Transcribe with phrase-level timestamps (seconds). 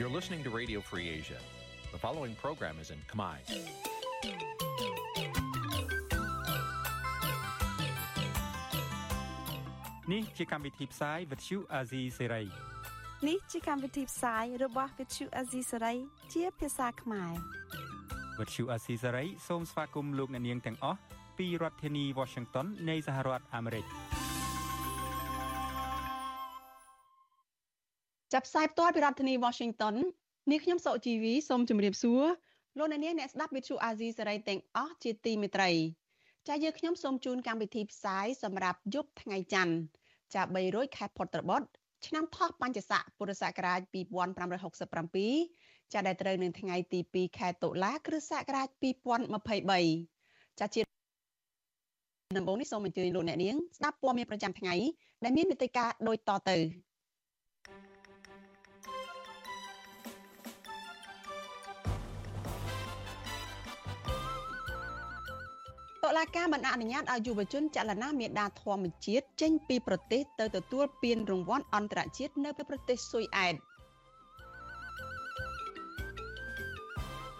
[0.00, 1.36] You're listening to Radio Free Asia.
[1.92, 3.36] The following program is in Khmer.
[10.12, 12.46] នេះជាកម្មវិធីផ្សាយ Vuthu Azizi Serai
[13.28, 15.96] នេះជាកម្មវិធីផ្សាយរបស់ Vuthu Azizi Serai
[16.34, 17.32] ជាភាសាខ្មែរ
[18.38, 20.98] Vuthu Azizi Serai សូមស្វាគមន៍លោកអ្នកនាងទាំងអស់
[21.38, 23.86] ពីរដ្ឋធានី Washington នៃសហរដ្ឋអាមេរិក
[28.32, 29.94] ចាប់ផ្សាយផ្ទាល់ពីរដ្ឋធានី Washington
[30.50, 32.22] នាងខ្ញុំសុជីវីសូមជម្រាបសួរ
[32.78, 35.70] លោកអ្នកនាងអ្នកស្ដាប់ Vuthu Azizi Serai ទាំងអស់ជាទីមេត្រី
[36.48, 39.74] ចាយើងខ្ញុំសូមជូនកម្មវិធីផ្សាយសម្រាប់យប់ថ្ងៃច័ន្ទ
[40.34, 41.66] ចា300ខែផុតត្របុត្រ
[42.06, 43.80] ឆ្នាំថោះបញ្ញស័កពុរសករាជ
[45.12, 48.68] 2567ចាដែលត្រូវនឹងថ្ងៃទី2ខែតុលា គ្រិស្តសករាជ
[49.44, 50.80] 2023ចាជា
[52.38, 54.74] ដំបូងនេះសូមអញ្ជើញលោកអ្នកនាងស្ដាប់ព័ត៌មានប្រចាំថ្ងៃ
[55.24, 56.56] ដែលមានមេត្តាដូចតទៅ
[66.18, 73.54] លាការមិនអនុញ្ញាតឲ្យយុវជនចលនាមេដាធម្មជាតិចេញពីប្រទេសទៅទទួលពានរង្វាន់អន្តរជាតិនៅប្រទេសស៊ុយអែត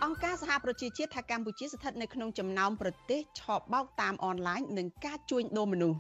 [0.04, 5.98] អង្គការសហប្រជាជាតិថាកម្ពុជាស្ថិតនៅក្នុងចំណោមប្រទេសឆបោកតាមអនឡាញនឹងការជួញដូរមនុស្ស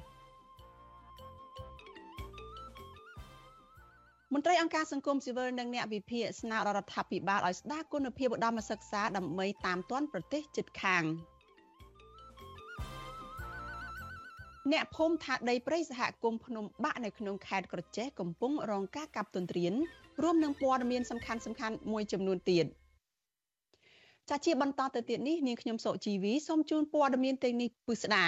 [4.34, 11.04] មន្ត្រីអង្គការសង្គមស៊ីវិលនិងអ្នកវិភាគស្នើដល់រដ្ឋាភិបាលឲ្យស្ដារគុណភាពឧត្តមសិក្សាដើម្បីតាមទាន់ប្រទេសជិតខាង។
[14.72, 19.72] អ្នកភូមិថាដីព្រៃសហគមន៍ភ្នំបាក់នៅក្នុងខេត្តក្រចេះកំពុងរងការកាប់ទន្ទ្រាន
[20.22, 22.66] រួមនឹងព័ត៌មានសំខាន់សំខាន់មួយចំនួនទៀត
[24.28, 28.26] ចាជាបន្តទៅទៀតនេះនាងខ្ញុំសុជីវីសូមជូនព័ត៌មានទាំងនេះពិស្ដា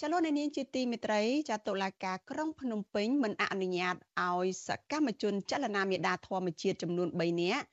[0.00, 7.64] ចលនានាងជាទីមេត្រីចាតុលាការក្រុងភ្នំពេញមិនអនុញ្ញាតឲ្យសកម្មជនចលនាមេដាធម្មជាតិចំនួន3នាក់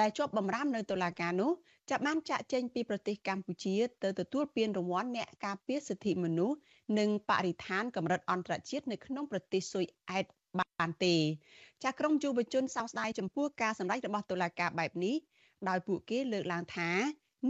[0.00, 1.50] ដែលជាប់បម្រាមនៅតុលាការនោះ
[1.90, 6.56] ចាប់បានចាក់ចេញពីប្រទេសកម្ពុជាទៅទទួលពានរង្វាន់អ្នកការពារសិទ្ធិមនុស្ស
[6.98, 10.24] និងបរិស្ថានកម្រិតអន្តរជាតិនៅក្នុងប្រទេសស៊ុយអែត
[10.58, 11.16] បានទេ
[11.84, 15.16] ចាក្រមយុវជនសោកស្ដាយចំពោះការសម្ដែងរបស់តុលាការបែបនេះ
[15.68, 16.90] ដោយពួកគេលើកឡើងថា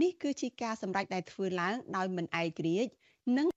[0.01, 2.91] នេះគឺជាការសម្ដែងដែលធ្វើឡើងដោយមិនឯករាជ្យ
[3.37, 3.47] និង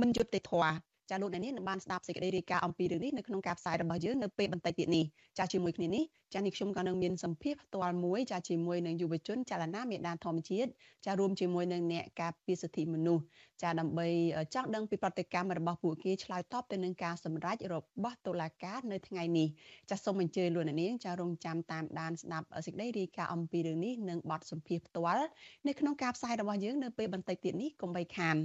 [0.00, 5.04] មិនយុត្តិធម៌ ចាលោកអ្នកនាងនឹងបានស្ដាប់សេចក្តីរាយការណ៍អំពីរឿងនេះនៅក្នុងការផ្សាយរបស់យើងនៅពេលបន្តិចទៀតនេះ
[5.38, 6.04] ចាជាមួយគ្នានេះ
[6.34, 10.70] ចានេះខ្ញុំក៏នឹងមានសម្ភារផ្ទាល់មួយចាជាមួយនឹងយុវជនចលនាមេដានធម្មជាតិ
[11.06, 13.22] ចារួមជាមួយនឹងអ្នកការពារសិទ្ធិមនុស្ស
[13.62, 14.08] ចាដើម្បី
[14.54, 19.48] ចង់ដឹងពីប្រតិកម្មរបស់ពួកគេឆ្លើយតបទៅនឹងការសម្រេចរបស់តុលាការនៅថ្ងៃនេះ
[19.90, 25.26] ចាសូមអញ្ជើញលោកអ្នកនាងចារងចាំតាមដានស្ដាប់សេចក្តីរាយការណ៍អំពីរឿងនេះនិងបទសម្ភាសផ្ទាល់
[25.66, 28.36] នៅក្នុងការផ្សាយរបស់យើងនៅពេលបន្តិចទៀតនេះកុំបីខាន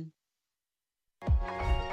[1.26, 1.93] thank you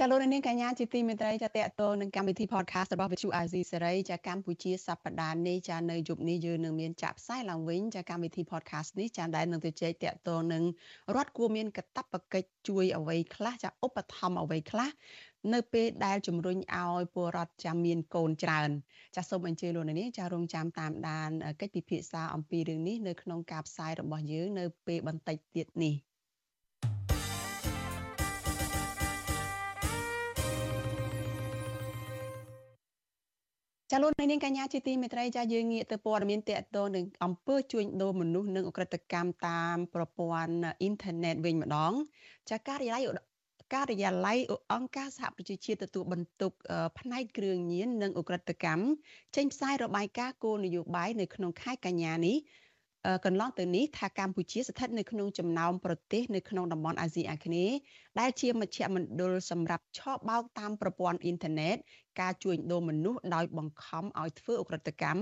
[0.00, 10.64] ចាលោកនាងកញ្ញាជាទីមេត្រីចាតកតនឹងកម្មវិធី podcast របស់ Vithu Azizi សេរីចាកម្ពុជាសប្តាហ៍នេះចានៅយប់នេះយើងនឹងមានចាក់ផ្សាយឡើងវិញចាកម្មវិធី podcast នេះចាដែលនឹងទៅជែកតកតនឹង
[11.14, 14.90] រដ្ឋគួរមានកាតព្វកិច្ចជួយអ្វីខ្លះចាឧបត្ថម្ភអ្វីខ្លះ
[15.54, 18.70] នៅពេលដែលជំរុញឲ្យពលរដ្ឋចាំមានកូនច្រើន
[19.16, 21.30] ចាសូមអញ្ជើញលោកនាងចារងចាំតាមដាន
[21.60, 25.94] កិច្ចពិភាក្សាអំពីរឿងនេះនៅក្នុងការផ្សាយរបស់យើងនៅពេលបន្តិចទៀតនេះ
[33.92, 41.92] ចាលោកនាងកញ្ញាជាទីមេត្រីចាយើងងាកទៅព័ត៌មានតកតងនឹងអង្គើជួញដូរមនុស្សនិងអក្រិតកម្មតាមប្រព័ន្ធអ៊ីនធឺណិតវិញម្ដង
[42.50, 43.04] ចាការិយាល័យ
[43.74, 44.38] ការិយាល័យ
[44.72, 46.52] អង្គការសហប្រជាជាតិទទួលបន្ទុក
[46.98, 48.82] ផ្នែកគ្រឿងញៀននិងអ ுக ្រិតកម្ម
[49.36, 52.36] ចេញផ្សាយរបាយការណ៍គោលនយោបាយនៅក្នុងខែកញ្ញានេះ
[53.24, 57.76] កន្លងទៅនេះថាកម្ពុជាស្ថិតនៅក្នុងចំណោមប្រទេសនៅក្នុងតំបន់អាស៊ីអាគ្នេយ៍
[58.20, 61.76] ដែលជាមជ្ឈមណ្ឌលសម្រាប់ឆបោកតាមប្រព័ន្ធអ៊ីនធឺណិត
[62.20, 65.20] ការជួញដូរមនុស្សដោយបង្ខំឲ្យធ្វើអ ுக ្រិតកម្ម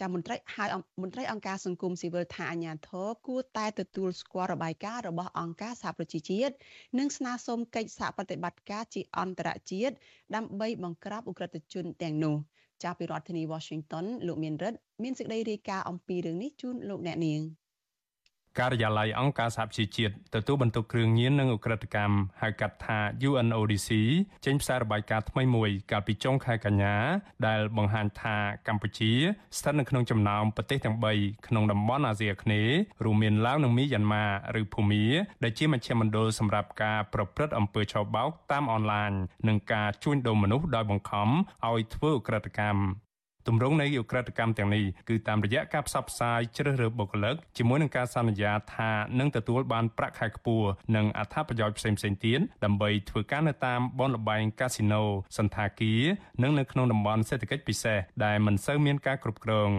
[0.00, 0.68] ចាមន្ត្រីហើយ
[1.02, 6.54] មន្ត្រីអង្គការសង្គមស៊ីវិលថាអាញាធរគួរតែទទួលស្គាល់របាយការណ៍របស់អង្គការសហប្រជាជាតិ
[6.98, 9.94] និងស្នើសុំកិច្ចសហប្រតិបត្តិការជាអន្តរជាតិ
[10.34, 12.36] ដើម្បីបង្ក្រាបអ ுக ្រិតជនទាំងនោះ
[12.82, 17.40] ចាប់ពីរដ្ឋធានី Washington លោកមានរិទ្ធមានសេចក្តីរាយការណ៍អំពីរឿងនេះជូនលោកអ្នកនាង
[18.58, 22.98] ការិយាល័យអង្គការសហប្រជាជាតិទទួលបន្ទុកគ្រឿងញៀននិងឧក្រិដ្ឋកម្មហៅកាត់ថា
[23.28, 23.90] UNODC
[24.44, 26.96] ចេញផ្សាយរបាយការណ៍ថ្មីមួយកាលពីចុងខែកញ្ញា
[27.46, 28.36] ដែលបង្ហាញថា
[28.68, 29.12] កម្ពុជា
[29.58, 34.24] ស្ថិតនៅក្នុងចំណោមប្រទេសទាំង3ក្នុងតំបន់អាស៊ីអាគ្នេយ៍រួមមានឡាវនិងមីយ៉ាន់ម៉ា
[34.60, 35.04] ឬភូមា
[35.42, 39.12] ដែលជាមជ្ឈមណ្ឌលសម្រាប់ការប្រព្រឹត្តអំពើឆបោកតាមអនឡាញ
[39.48, 41.28] និងការជួញដូរមនុស្សដោយបង្ខំ
[41.68, 43.09] ឲ្យធ្វើឧក្រិដ្ឋកម្ម
[43.46, 55.02] ទម្រង់នៃអ ுக ្រិតកម្មទាំងនេះគឺតាមរយៈការផ្សព្វផ្សាយជ្រើសរើសបុគ្គលិកជាមួយនឹងការសន្យាថានឹងទទួលបានប្រាក់ខែខ្ពស់និងអត្ថប្រយោជន៍ផ្សេងៗទៀតដើម្បីធ្វើការនៅតាមបនលបែងកាស៊ីណូ
[55.38, 56.02] សន្តាគារ
[56.42, 59.70] និងនៅក្នុងតំបន់សេដ្ឋកិច្ចពិសេសដែលមិនសូវមានការគ្រប់គ្រង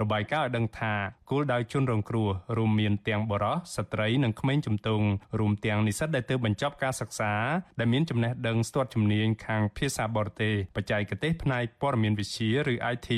[0.00, 0.94] របាយការណ៍ឲ្យដឹងថា
[1.30, 5.06] គោលដៅជនរងគ្រោះរួមមានទាំងបរិសុទ្ធស្ត្រីនិងក្មេងជំទង់
[5.38, 7.32] រួមទាំងនិស្សិតដែលទើបបញ្ចប់ការសិក្សា
[7.78, 13.10] ដែលមានចំណេះដឹងស្ទាត់ជំនាញខាងភាសាបរទេសបច្ចេកទេសផ្នែកព័ត៌មានវិទ្យាឬ IT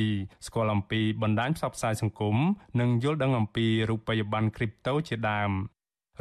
[0.47, 2.37] ស្គាល់អំពីបណ្ដាញផ្សព្វផ្សាយសង្គម
[2.81, 5.51] និងយល់ដឹងអំពីរូបិយប័ណ្ណគ្រីបតូជាដើម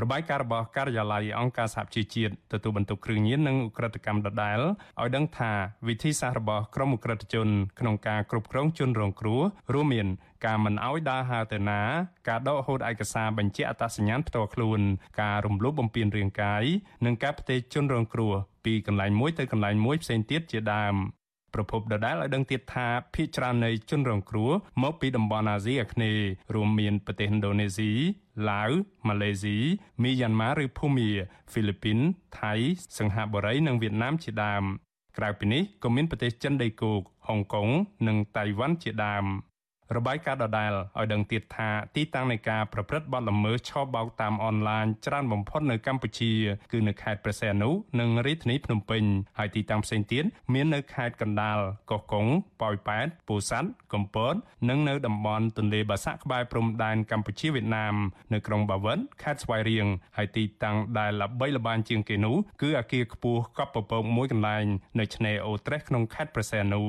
[0.02, 4.60] របាយការណ៍របស់ការិយាល័យអង្គការសហប្រជាជាតិទទួលបន្ទុកគ្រឿងញៀននិងឧក្រិដ្ឋកម្មដដែល
[5.02, 5.52] ឲ្យដឹងថា
[5.88, 7.48] វិធីសាស្ត្ររបស់ក្រមឧក្រិដ្ឋជន
[7.80, 9.42] ក្នុងការគ្រប់គ្រងជនរងគ្រោះ
[9.74, 10.08] រួមមាន
[10.46, 11.82] ការមិនអោយដើរហើរទៅណា
[12.30, 14.82] ការដកហូតឯកសារបញ្ជាក់អត្តសញ្ញាណផ្ទាល់ខ្លួន
[15.22, 16.64] ការរំលោភបំពានរាងកាយ
[17.06, 18.34] និងការផ្ទេរជនរងគ្រោះ
[18.66, 20.96] ពីកន្លែងមួយទៅកន្លែងមួយផ្សេងទៀតជាដើម
[21.54, 24.52] ប្រពន្ធដដែលឲ្យដឹងទៀតថាភ ieck ច្រើននៃជនរងគ្រោះ
[24.84, 27.92] មកពីតំបន់អាស៊ីអាគ្នេយ៍រួមមានប្រទេសឥណ្ឌូនេស៊ី
[28.50, 28.72] ឡាវ
[29.08, 29.58] ម៉ាឡេស៊ី
[30.04, 31.10] មីយ៉ាន់ម៉ាឬភូមា
[31.52, 31.98] ហ្វីលីពីន
[32.40, 32.54] ថៃ
[32.98, 34.64] សិង្ហបុរីនិងវៀតណាមជាដើម
[35.18, 37.68] ក្រៅពីនេះក៏មានប្រទេសចិនដីគោកហុងកុង
[38.08, 39.26] និងតៃវ៉ាន់ជាដើម
[39.98, 46.32] របាយការណ៍ដដែលឲ្យដឹងទៀតថាទីតាំងនៃការប្រព្រឹត្តបទល្មើសឆបោកតាមអនឡាញច្រើនបំផុតនៅកម្ពុជា
[46.72, 47.70] គឺនៅខេត្តព្រះសីហនុ
[48.00, 49.04] និងរាជធានីភ្នំពេញ
[49.38, 50.24] ហើយទីតាំងផ្សេងទៀត
[50.54, 51.60] មាននៅខេត្តកណ្ដាល
[51.92, 52.26] កោះកុង
[52.62, 54.36] ប៉ោយប៉ែតពោធិ៍សាត់កំពត
[54.70, 57.96] និងនៅតំបន់ទន្លេបាសាក់ក្បែរព្រំដែនកម្ពុជាវៀតណាម
[58.34, 59.88] នៅក្រុងបាវិនខេត្តស្វាយរៀង
[60.18, 64.66] ហើយទីតាំងដែលល្បីល្បាញជាងគេនោះគឺអគារខ្ពស់កប់ពពកមួយកន្លែង
[65.00, 66.82] នៅឆ្នេរអូត្រេសក្នុងខេត្តព្រះសីហនុ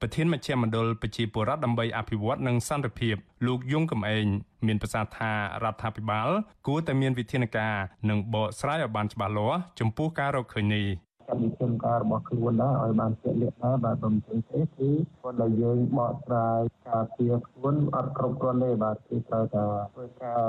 [0.00, 3.16] ប្រធានមជ្ឈមណ្ឌលប្រជាពលរដ្ឋដើម្បីអភិវឌ្ឍនិងសន្តិភាព
[3.46, 4.26] លោកយងកំឯង
[4.66, 5.32] មានប្រសាសន៍ថា
[5.64, 6.28] រដ្ឋាភិបាល
[6.66, 7.74] គួរតែមានវិធានការ
[8.10, 10.86] និងបកស្រាយឲ្យបានច្បាស់លាស់ចំពោះការរកឃើញនេះ
[11.28, 19.64] កម្មវិធីការរបស់ខ្លួនដែរឲ្យបានជាក់លាក់ដែរបាទបើមិនទេគឺគាត់ដែលយើងបកស្រាយការពៀខ្លួនអត់គ្រប់គ្រាន់ទេបាទគឺត្រូវតែ
[19.94, 20.42] ធ្វើការ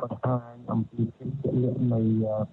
[0.00, 2.00] បង្ហាញអំពីភាពជាក់លាក់នៃ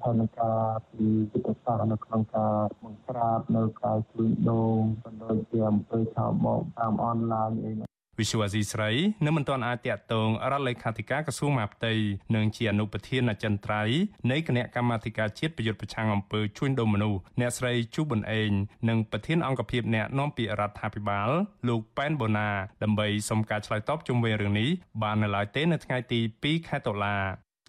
[0.01, 4.73] ផែនការពីវិទ្យាសាស្ត្រនៅក្នុងការបង្ក្រាបនៅការជួញដូរ
[5.03, 7.71] បណ្ដោយជាអំពើឆោបបោកតាមអនឡាញអី
[8.19, 8.91] វិសុវអាស៊ីស្រី
[9.25, 11.93] នៅមិនទាន់អាចតាក់ទងរដ្ឋលេខាធិការក្រសួងមហាផ្ទៃ
[12.35, 13.99] និងជាអនុប្រធានអចិន្ត្រៃយ៍
[14.31, 18.51] នៃគណៈកម្មាធិការជាតិប្រយុទ្ធប្រឆាំងអំពើជួញដូរមនុស្សអ្នកស្រីជូប៊ុនអេង
[18.89, 21.29] និងប្រធានអង្គភិបអ្នកនាំពាក្យរដ្ឋាភិបាល
[21.67, 22.49] លោកប៉ែនបូណា
[22.83, 24.69] ដើម្បីសុំការឆ្លើយតបជុំវិញរឿងនេះ
[25.03, 27.17] បាននៅឡើយទេនៅថ្ងៃទី2ខែតុលា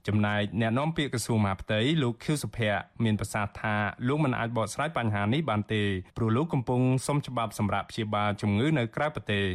[0.08, 3.74] ចំណែកអ្នកនាំពាក្យក្រសួងមហាផ្ទៃលោកខៀវសុភ័ក្រមានប្រសាសន៍ថា
[4.08, 5.82] លោកមិនអាចបកស្រាយបញ្ហានេះបានទេ
[6.16, 9.46] ព្រោះលោកកំពុងសុំច្បាប់សម្រាប់ព្យាបាលជំងឺនៅក្រៅប្រទេស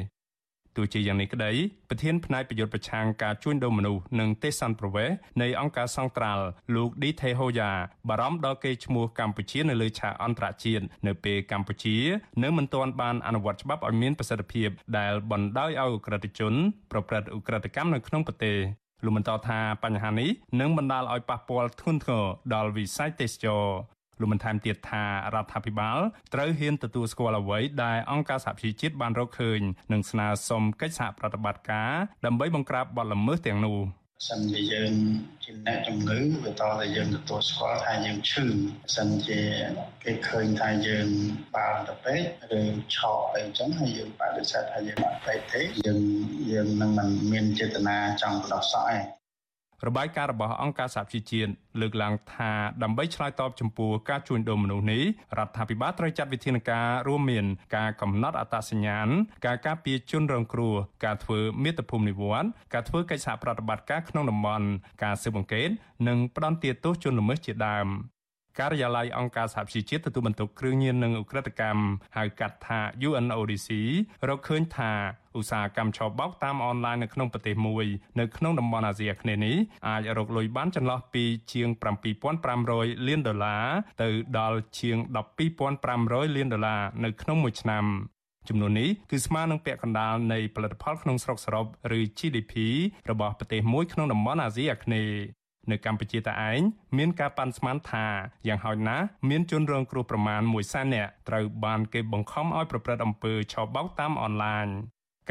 [0.78, 1.52] ទោះជាយ៉ាងនេះក្តី
[1.90, 5.10] ប្រធានផ្នែកប្រយុទ្ធប្រឆាំងការជួញដូរមនុស្សនិងទេសន្តប្រវេស
[5.42, 6.44] នៃអង្គការសង្ត្រាល់
[6.76, 7.72] លោកឌីថេហូយ៉ា
[8.10, 11.98] បារម្ភដល់កេរ្តិ៍ឈ្មោះកម្ពុជានៅលើឆាកអន្តរជាតិនៅពេលកម្ពុជា
[12.44, 16.54] នៅមិនទាន់បានអនុវត្តច្បាប់ឲ្យមានប្រសិទ្ធភាពដែលបណ្ដោយឲ្យអ ுக ្រិតជន
[16.92, 18.58] ប្រព្រឹត្តអ ுக ្រិតកម្មនៅក្នុងប្រទេស
[19.06, 20.30] លោកបន្តថាបញ្ហានេះ
[20.60, 23.66] នឹងបណ្ដាលឲ្យប៉ះពាល់ធ្ងន់ធ្ងរដល់វិស័យទេសចរ
[24.20, 25.98] លោកបានថែមទៀតថារដ្ឋាភិបាល
[26.34, 29.60] ត្រូវហ៊ានទទួលស្គាល់អ្វីដែលអង្គការសហប្រជាជាតិបានរកឃើញ
[29.94, 31.92] និងស្នើសុំកិច្ចសហប្រតិបត្តិការ
[32.26, 33.80] ដើម្បីបង្ក្រាបបទល្មើសទាំងនោះ
[34.30, 34.94] សិនជាយើង
[35.44, 38.46] ជាអ្នកជំងឺវាតតែយើងទទួលស្គាល់ថាយើងឈឺ
[38.96, 39.42] សិនជា
[40.04, 41.08] គេឃើញថាយើង
[41.56, 42.22] បានទៅពេក
[42.60, 42.62] ឬ
[42.96, 46.00] ឆក់អីចឹងហើយយើងបដិសេធថាយើងអត់ពេកទេយើង
[46.52, 49.17] យើងនឹងមិនមានចេតនាចង់ផ្ដោះសក់ឯង
[49.88, 52.52] របាយការណ៍របស់អង្គការសហជីវជាតិលើកឡើងថា
[52.84, 55.04] ដើម្បីឆ្លើយតបចំពោះការជួញដូរមនុស្សនេះ
[55.38, 59.08] រដ្ឋាភិបាលត្រូវចាត់វិធានការរួមមានការកំណត់អត្តសញ្ញាណ
[59.46, 64.68] ការការពារជនរងគ្រោះការធ្វើមាតុភូមិនិវត្តន៍ការធ្វើកិច្ចសហប្រតិបត្តិការក្នុងតំបន់
[65.04, 65.70] ការស៊ើបអង្កេត
[66.08, 67.88] និងផ្ដន្ទាទោសជនល្មើសជាដើម
[68.60, 71.84] ការិយាល័យអង្គការសហប្រជាជាតិទទួលបន្ទុកគ្រឿងញៀននិងឧក្រិដ្ឋកម្ម
[72.18, 73.70] ហៅកាត់ថា UNODC
[74.28, 74.92] រកឃើញថា
[75.38, 77.86] ឧស្សាហកម្មឆបោកតាមអនឡាញនៅក្នុងប្រទេសមួយ
[78.20, 79.56] នៅក្នុងតំបន់អាស៊ីអាគ្នេយ៍នេះ
[79.88, 81.24] អាចរកលុយបានចន្លោះពី
[81.54, 81.70] ជាង
[82.38, 83.66] 7500លានដុល្លារ
[84.02, 84.10] ទៅ
[84.40, 84.98] ដល់ជាង
[85.68, 87.86] 12500លានដុល្លារនៅក្នុងមួយឆ្នាំ
[88.50, 91.66] ចំនួននេះគឺស្មើនឹងពាក់កណ្ដាលនៃផលិតផលក្នុងស្រុកសរុប
[91.98, 92.54] ឬ GDP
[93.10, 95.18] របស់ប្រទេសមួយក្នុងតំបន់អាស៊ីអាគ្នេយ៍
[95.72, 96.60] នៅកម្ពុជាតឯង
[96.98, 98.08] មានការប៉ាន់ស្មានថា
[98.48, 104.68] យ៉ាងហោចណាស់មានជនរងគ្រោះប្រមាណ1សែននាក់ត្រូវបានគេបង្ខំឲ្យប្រព្រឹត្តអំពើឆបោកតាមអនឡាញ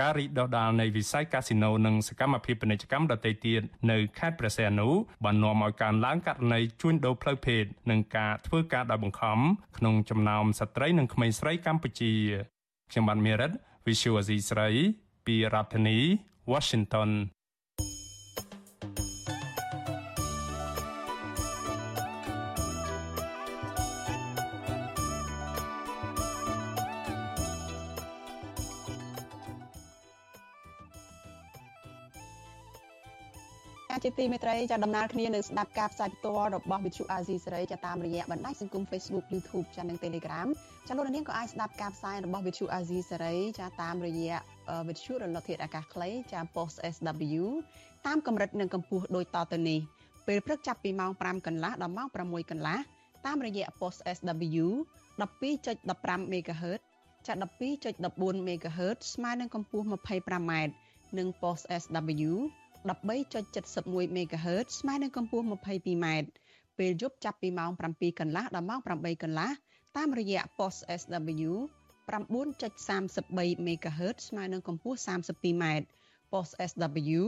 [0.00, 4.88] ការរីកដុះដាលនៃវិស័យកាស៊ីណូនិងសកម្មភាពពាណិជ្ជកម្មដទៃទៀតនៅខេត្តព្រះសីហនុ
[5.24, 9.38] បាននាំឲ្យកើនឡើងករណីជួញដូរផ្លូវភេទនិងការធ្វើការដោយបង្ខំ
[9.78, 12.12] ក្នុងចំណោមស្ត្រីនិងក្មេងស្រីកម្ពុជា
[12.90, 13.52] ខ្ញុំបានមេរិត
[13.86, 14.68] Visual Asia ស្រី
[15.26, 15.98] ពីរដ្ឋធានី
[16.52, 17.10] Washington
[34.08, 40.48] ជាទីមេត្រីចាដំណើរគ្នានឹងស្ដាប់ការផ្សាយផ្ទាល់របស់ Vithu Azizi សេរីចាតាមរយៈបណ្ដាញសង្គម Facebook YouTube ចានិង Telegram
[40.86, 44.36] ចាលោកនាងក៏អាចស្ដាប់ការផ្សាយរបស់ Vithu Azizi សេរីចាតាមរយៈ
[44.88, 47.44] Vithu រលកធាតុអាកាសខ្លីចា Post SW
[48.06, 49.80] តាមកម្រិតនិងកម្ពស់ដូចតទៅនេះ
[50.26, 52.78] ពេលព្រឹកចាប់ពីម៉ោង5កន្លះដល់ម៉ោង6កន្លះ
[53.26, 54.66] តាមរយៈ Post SW
[55.20, 56.80] 12.15 MHz
[57.26, 57.32] ចា
[57.82, 60.52] 12.14 MHz ស្មើនឹងកម្ពស់ 25m
[61.18, 62.32] និង Post SW
[62.86, 66.06] 13.71 MHz ស្មើនឹងកម្ពស់ 22m
[66.78, 69.50] ពេលយប់ចាប់ពីម៉ោង7កន្លះដល់ម៉ោង8កន្លះ
[69.96, 71.52] តាមរយៈ post SW
[72.08, 75.64] 9.33 MHz ស្មើនឹងកម្ពស់ 32m
[76.32, 77.20] post SW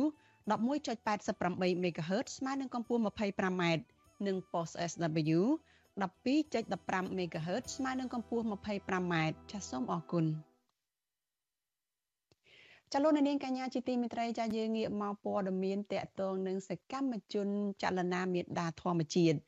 [0.48, 3.62] 11.88 MHz ស្មើនឹងកម្ពស់ 25m
[4.26, 5.40] និង post SW
[6.00, 9.14] 12.15 MHz ស្មើនឹងកម្ពស់ 25m
[9.50, 10.24] ចាសសូមអរគុណ
[12.94, 17.48] ចលនានាងកញ្ញាជាទីមេត្រីចាយើងងាកមកព័ត៌មានតកតងនឹងសកម្មជន
[17.82, 19.38] ចលនាមេដាធម្មជាតិ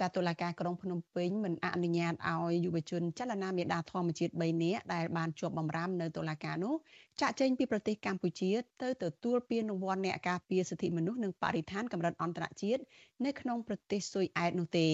[0.00, 6.74] ចាតុលាការក្រុងភ្នំពេញមិនអនុញ្ញាតឲ្យយុវជនចលនាមេដាធម្មជាតិ3នាក់ដែលបានជាប់បម្រាមនៅតុលាការនោះ
[7.20, 8.50] ចាក់ចេញពីប្រទេសកម្ពុជា
[8.82, 12.82] ទៅទទួលពានរង្វាន់អ្នកការពារសិទ្ធិមនុស្សនិងបរិស្ថានកម្រិតអន្តរជាតិ
[13.24, 14.88] នៅក្នុងប្រទេសស៊ុយអែតនោះទេ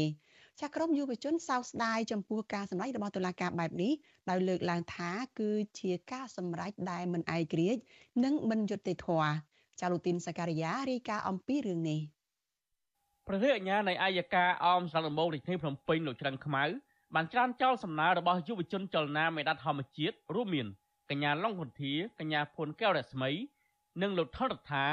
[0.61, 3.93] ចាក្រមយុវជនសោកស្ដាយចំពោះការសម្ដែងរបស់តុលាការបែបនេះ
[4.31, 7.81] ដោយលើកឡើងថាគឺជាការសម្ដែងដែលមិនឯករាជ្យ
[8.25, 9.31] និងមិនយុត្តិធម៌
[9.81, 12.01] ចាលូទីនសការីយ៉ារាយការណ៍អំពីរឿងនេះ
[13.29, 16.65] ប្រធានអាជ្ញានៃអាយកាអមស្រុកដំបងរាជធានីភ្នំពេញលោកច្រឹងខ្មៅ
[17.15, 20.67] បានច្រានចោលសំណើរបស់យុវជនចលនាមេដាធម្មជាតិរួមមាន
[21.11, 23.31] កញ្ញាឡុងគុន្ធាកញ្ញាភួនកែវរស្មី
[24.03, 24.87] និងលោកថនរដ្ឋា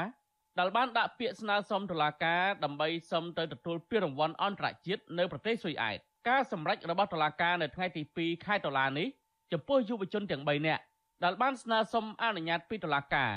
[0.58, 9.06] ដែលបានដាក់ពាក្យស្នើសុំតុលាការដើម្បីសុំទៅទទួលពានរង្វាន់អន្តរជាតិនៅប្រទេសស៊ុយអែតការសម្រេចរបស់តុលាការនៅថ្ងៃទី2ខែតុលានេះ
[9.52, 10.82] ចំពោះយុវជនទាំង3នាក់
[11.24, 13.30] ដែលបានស្នើសុំអនុញ្ញាតពីតុលាការ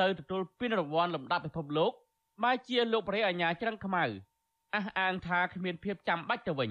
[0.00, 1.92] ទៅទទួលពានរង្វាន់លំដាប់ពិភពលោក
[2.42, 4.04] បែជាលោកព្រះអាញាច្រឹងខ្មៅ
[4.74, 6.70] អះអាងថាគ្មានភាពចាំបាច់ទៅវិញ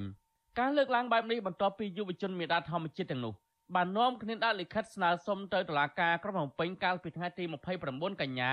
[0.59, 3.33] ការលើកឡើងបែបនេះបន្ទាប់ពីយុវជនមេដាធម្មជាតិទាំងនោះ
[3.75, 7.43] បាននាំគ្នាដាក់លិខិតស្នើសុំទៅតុលាការក្រុងភ្នំពេញកាលពីថ្ងៃទី
[7.83, 8.51] 29កញ្ញា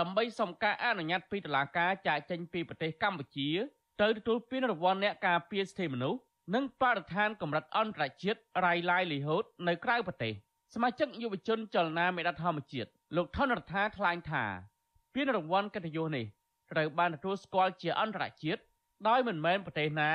[0.00, 3.48] ដើម្បីសុំការអនុញ្ញាតពីតុលាការចាកចេញពីប្រទេសកម្ពុជា
[4.02, 6.18] ទៅទទួលពានរង្វាន់អ្នកការពារសិទ្ធិមនុស្ស
[6.54, 10.32] និងបរិស្ថានកម្រិតអន្តរជាតិ Rai Livelihood នៅក្រៅប្រទេស
[10.74, 14.44] សមាជិកយុវជនចលនាមេដាធម្មជាតិលោកថនរដ្ឋាថ្លែងថា
[15.14, 16.26] ពានរង្វាន់កិត្តិយសនេះ
[16.72, 18.60] ត្រូវបានទទួលស្គាល់ជាអន្តរជាតិ
[19.08, 20.12] ដោយមិនមែនប្រទេសណា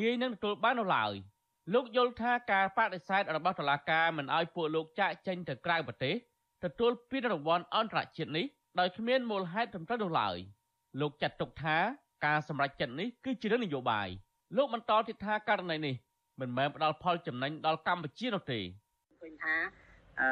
[0.00, 1.12] ងាយនឹងទទួលបាននោះឡើយ
[1.74, 6.14] លោកយល់ថាការបដិសេធរបស់តុលាការមិនអោយពួកលោកចាកចេញទៅក្រៅប្រទេស
[6.64, 8.46] ទទួលពានរង្វាន់អន្តរជាតិនេះ
[8.80, 10.36] ដោយគ្មានមូលហេតុត្រឹមត្រូវនោះឡើយ
[11.00, 11.76] លោកចាត់ទុកថា
[12.26, 14.08] ការសម្រេចចិត្តនេះគឺជារឿងនយោបាយ
[14.56, 15.94] លោកបន្តទៀតថាករណីនេះ
[16.40, 18.60] មិនមែនផ្ដល់ផលចំណេញដល់កម្ពុជានោះទេ
[19.20, 19.56] ឃើញថា
[20.20, 20.28] អឺ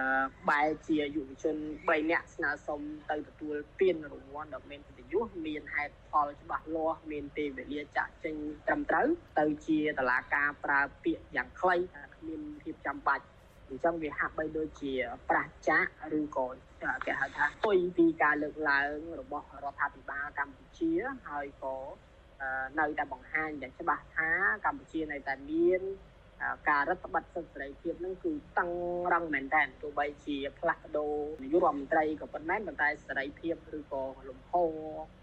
[0.48, 2.80] បែរជាយុវជន3នាក់ស្នើសុំ
[3.10, 8.34] ទៅទទួលពានរង្វាន់ដ៏មានកិត្តិយសមានហេតុផលច្បាស់លាស់មានពេលវេលាចាក់ចេញ
[8.66, 9.06] ត្រឹមត្រូវ
[9.38, 13.24] ទៅជាតឡាការប្រើពាក្យយ៉ាងខ្លីថាគ្មានភាពចាំបាច់
[13.69, 14.93] អញ្ចឹងវាហាក់បីដូចជា
[15.29, 15.85] ប្រះចាក
[16.19, 16.47] ឬក៏
[17.05, 20.91] គេហៅថាទុយពីការលើកឡើងរបស់រដ្ឋាភិបាលកម្ពុជា
[21.27, 21.75] ហើយក៏
[22.79, 24.29] នៅតែបង្ហាញយ៉ាងច្បាស់ថា
[24.65, 25.81] កម្ពុជានៅតែមាន
[26.69, 28.69] ការរដ្ឋបတ်សិទ្ធិសេរីភាពនឹងគឺតឹង
[29.13, 31.13] រឹងមែនតើទោះបីជាផ្លាស់ប្ដូរ
[31.43, 34.51] នាយករដ្ឋមន្ត្រីក៏ប៉ុន្តែប៉ុន្តែសេរីភាពឬក៏លំហ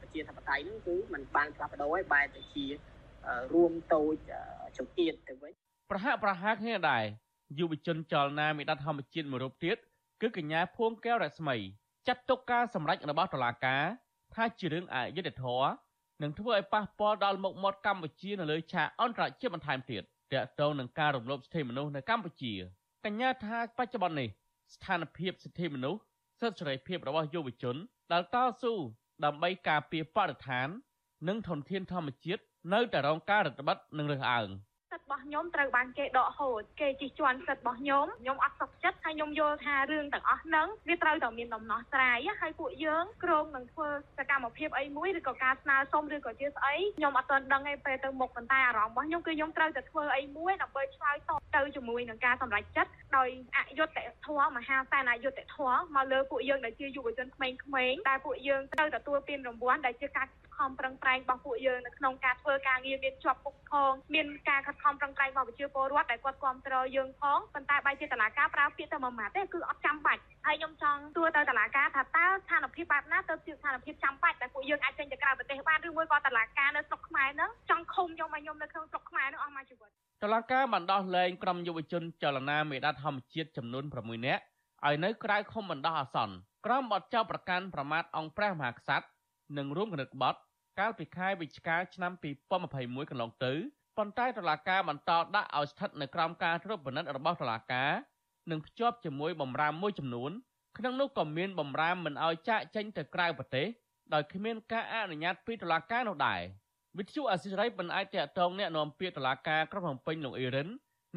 [0.01, 2.67] ប្រជាធិបតេយ្យនឹងគឺมันបានផ្លាស់ប្ដូរហើយបែរទៅជា
[3.55, 4.15] រួមតូច
[4.79, 5.53] ចង្អៀតទៅវិញ
[5.91, 7.05] ប្រហាក់ប្រហែលគ្នាដែរ
[7.58, 9.78] យុវជនចលនាមេដាធម្មជាតិមួយរូបទៀត
[10.22, 11.56] គឺកញ្ញាភួងកែវរស្មី
[12.08, 13.84] ចាត់ទុកការសម្រេចរបស់តុលាការ
[14.34, 15.70] ថាជារឿងអយុត្តិធម៌
[16.22, 22.54] និងធ្វើឲ្យប៉ះពាល់ដល់មុខមាត់កម្ពុជានៅលើឆាកអន្តរជាតិបន្ថែមទៀតទាក់ទងនឹងការរំលោភសិទ្ធិមនុស្សនៅកម្ពុជា
[23.06, 24.30] កញ្ញាថាបច្ចុប្បន្ននេះ
[24.74, 26.02] ស្ថានភាពសិទ្ធិមនុស្ស
[26.40, 27.76] សិទ្ធិសេរីភាពរបស់យុវជន
[28.12, 28.74] ដែលតស៊ូ
[29.26, 30.68] ដើម្បីការពារបរិស្ថាន
[31.28, 32.42] និងធនធានធម្មជាតិ
[32.74, 34.50] នៅតែរងការរឹតបន្តឹងនិងរើសអើង
[34.92, 57.50] សិទ្ធិ របស់ខ្ញុំត្រូវបានគេដកហូតគេជិះជាន់សិទ្ធិរបស់ខ្ញុំខ្ញុំអត់សុខចិត្តចិត្តហើយខ្ញុំយល់ថារឿងទាំងអស់ហ្នឹងវាត្រូវតែមានដំណោះស្រាយហើយពួកយើងក្រងនឹងធ្វើសកម្មភាពអីមួយឬក៏ការស្នើសុំឬក៏ជាស្អីខ្ញុំអត់ទាន់ដឹងទេពេលទៅមុខប៉ុន្តែអារម្មណ៍របស់ខ្ញុំគឺខ្ញុំត្រូវតែធ្វើអីមួយដើម្បីឆ្លើយតបទៅជាមួយនឹងការសម្រេចចិត្តដោយអយុត្តិធម៌មហាសានអយុត្តិធម៌មកលើពួកយើងដែលជាយុវជនក្មេ
[57.92, 79.90] ងៗដែលពួកយើងត្រូវទទួលពានរង្វាន់ដែលជាការខំប្រឹងប្រែងរបស់ពួកយើងនៅក្នុងការធ្វើការងារមានជាប់ពុកខងមានការខិតខំប្រឹងប្រែងរបស់ប្រជាពលរដ្ឋដែលគាត់គ្រប់គ្រងយើងផងប៉ុន្តែបែរជាតឡាការប្រើពាក្យតែមួយម៉ាត់ទេគឺអត់ចាំបាច់ហើយខ្ញុំចង់ទួទៅតឡាការថាតើស្ថានភាពបែបណាទៅជាស្ថានភាពចាំបាច់ដែលពួកយើងអាចចេញទៅក្រៅប្រទេសបានឬមួយក៏តឡាការនៅស្រុកខ្មែរហ្នឹងចង់ឃុំខ្ញុំឲ្យខ្ញុំនៅក្នុងស្រុកខ្មែរហ្នឹងអស់មួយជីវិត
[80.24, 84.44] តឡាការបានដោះលែងក្រុមយុវជនចលនាមេដាធម្មជាតិចំនួន6នាក់
[84.86, 86.36] ឲ្យនៅក្រៅឃុំបណ្ដោះអាសន្ន
[86.66, 89.06] ក្រោមបទចោទប្រកាន់ប្រមាថអង្គព្រះមហាក្សត្រ
[89.58, 90.36] និងរួមគណិតបទ
[90.80, 92.12] កាលពីខែវិច្ឆិកាឆ្នាំ
[92.62, 93.54] 2021កន្លងទៅ
[93.98, 97.92] ប៉ុន្តែតុលាការបន្តដាក់ឲ្យស្ថិតនៅក្រោមការត្រួតពិនិត្យរបស់តុលាការ
[98.52, 100.32] និងភ្ជាប់ជាមួយបំរាមមួយចំនួន
[100.78, 103.68] ក្នុងនោះក៏មានបំរាមមិនឲ្យចាកចេញទៅក្រៅប្រទេស
[104.14, 106.42] ដោយគ្មានការអនុញ្ញាតពីតុលាការនោះដែរ
[106.98, 110.68] វិទ្យុអសិរ័យមិនអាចតាក់ទងអ្នកនាំពាក្យតុលាការក្រុងភ្នំពេញលោកអ៊ីរិន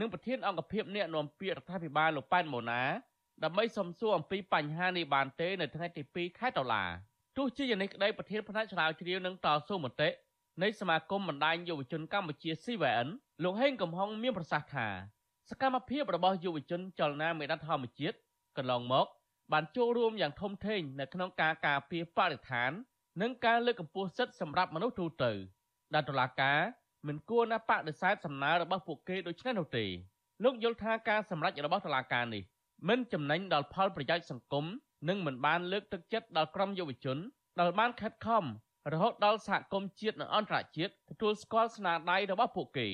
[0.00, 2.82] និងប្រធានអង្គភិបអ្នកនាំពាក្យរដ្ឋាភិបាលលោកប៉ែនម៉ូណា
[3.44, 6.84] ដើម្បីសំសួរអំពីបញ្ហានេះបានទេនៅថ្ងៃទី2ខែតុលា
[7.36, 10.08] ទោះជាយ៉ាងនេះក្តីប្រធានផ្នែកឆ្លាវជ្រាវនឹងតស៊ូមតិ
[10.62, 13.08] នៃសមាគមបណ្ដាញយុវជនកម្ពុជា CVN
[13.44, 14.88] លោកហេងកំហុងមានប្រសាសន៍ថា
[15.50, 18.16] សកម្មភាពរបស់យុវជនចលនាមេដាធម្មជាតិ
[18.56, 19.06] កន្លងមក
[19.52, 22.70] បានចូលរួមយ៉ាងធំធេងនៅក្នុងការការពារបរិស្ថាន
[23.22, 25.32] និងការលើកកម្ពស់សិទ្ធិសម្រាប់មនុស្សទូទៅ
[25.94, 26.58] ដែលតុលាការ
[27.06, 29.84] មិនគួរណាបដិសេធសំណើរបស់ពួកគេដូច្នេះនោះទេ
[30.44, 32.42] លោកយល់ថាការសម្រេចរបស់តុលាការនេះ
[32.88, 34.64] មិនចំណេញដល់ផលប្រយោជន៍សង្គម
[35.08, 37.18] និងមិនបានលើកទឹកចិត្តដល់ក្រុមយុវជន
[37.58, 38.44] ដែលបានខិតខំ
[38.92, 42.88] រហូតដល់សហគមន៍ជាតិនិងអន្តរជាតិទទួលស្គាល់ស្នាដៃរបស់ពួកគេ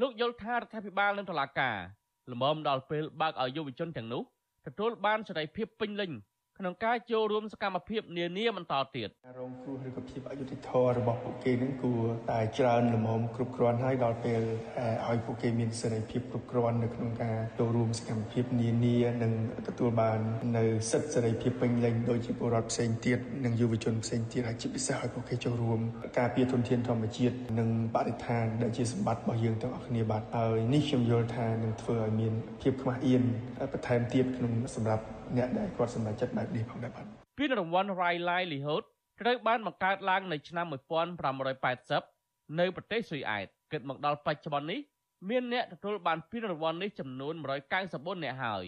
[0.00, 1.76] លោកយល់ថារដ្ឋាភិបាលនិងតុលាការ
[2.30, 4.22] លំមដល់ពេលបើកឲ្យយុវជនទាំងនោះ
[4.66, 6.10] ទទួលបានសេរីភាពពេញលេញ
[6.60, 9.08] ក្នុងការចូលរួមសកម្មភាពនានាបន្តទៀត
[9.38, 14.40] រងគ្រោះឬក៏ភាពអយុត្តិធម៌របស់ពួកគេនឹងគួរតែច្រើនលំមគ្រប់គ្រាន់ហើយដល់ពេល
[15.08, 19.32] ឲ្យពួកគេមានសេរីភាពគ្រប់គ្រាន់នៅក្នុងការចូលរួមសកម្មភាពនានានិង
[19.68, 20.18] ទទួលបាន
[20.56, 25.80] នៅសិទ្ធិសេរីភាពពេញលេញដោយជាពលរដ្ឋផ្សេងទៀតនិងយុវជនផ្សេងទៀតហើយជាពិសេសឲ្យពួកគេចូលរួម
[26.18, 33.22] ការពារធនធានធម្មជាតិនិងបរិស្ថានដែលជាសម្បត្តិរបស់យើងទាំងអស់គ្នាបាទហើយនេះខ្ញុំយល់ថានឹងធ្វើឲ្យមានភាពខ្មាស់អៀន
[33.72, 35.04] បន្ថែមទៀតក្នុងសម្រាប់
[35.36, 37.04] អ្នកដែលគាត់សម្រេចចិត្តបែបនេះផងដែរបាទ
[37.38, 38.84] ពានរង្វាន់ Rai Lai Lihood
[39.20, 40.66] ត្រូវបានបង្កើតឡើងនៅឆ្នាំ
[41.82, 44.80] 1580នៅប្រទេសស៊ុយអែតគិតមកដល់បច្ចុប្បន្ននេះ
[45.28, 47.34] មានអ្នកទទួលបានពានរង្វាន់នេះចំនួន
[47.78, 48.64] 194អ្នកហើយ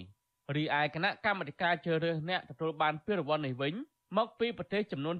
[0.56, 3.74] រីឯគណៈកម្មាធិការជ្រើសរើសអ្នកទទួលបានពានរង្វាន់នេះវិញ
[4.16, 5.16] មកពីប្រទេសចំនួន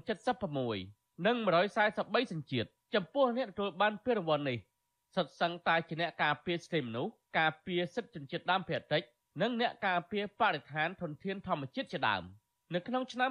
[0.61, 1.35] 76និង
[1.83, 4.57] 143សញ្ជាតិចំពោះអ្នកទទួលបានពានរង្វាន់នេះ
[5.15, 9.03] សុទ្ធសឹងតែជាអ្នកការពារសិទ្ធិមនុស្សការពារសិទ្ធិជនជាតិដើមភាគតិច
[9.41, 12.23] និងអ្នកការពារបរិស្ថានធនធានធម្មជាតិជាដើម
[12.73, 13.29] នៅក្នុងឆ្នាំ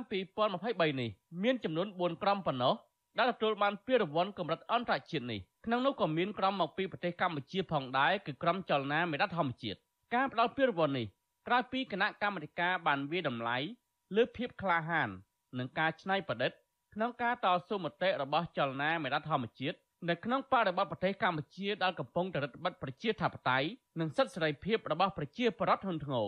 [0.50, 1.10] 2023នេះ
[1.42, 2.74] មានចំនួន4ក្រុមប៉ុណ្ណោះ
[3.18, 9.78] ដែលទទួលបានពានរង្វាន់កម្រិតអន្តរជាតិនេះក្នុងនោះក៏មានក្រុមមកពីប្រទេសកម្ពុជាផងដែរគឺក្រុមចលនាមេដាធម្មជាតិ
[10.14, 11.06] ការផ្ដល់ពានរង្វាន់នេះ
[11.46, 13.56] ក្រោយពីគណៈកម្មាធិការបានវាតម្លៃ
[14.16, 15.08] លើភាពក្លាហាន
[15.58, 16.52] និងការច្នៃប្រឌិត
[16.94, 23.68] ក្នុងការតស៊ូមតិរបស់ចលនាមេដាធម្មជាតិ នៅក្នុងបរិបទប្រទេសកម្ពុជាដែលកំពុងតែរដ្ឋបិទប្រជាធិបតេយ្យ
[24.00, 26.26] និងសិទ្ធិសេរីភាពរបស់ប្រជាពលរដ្ឋធ្ងន់ធ្ងរ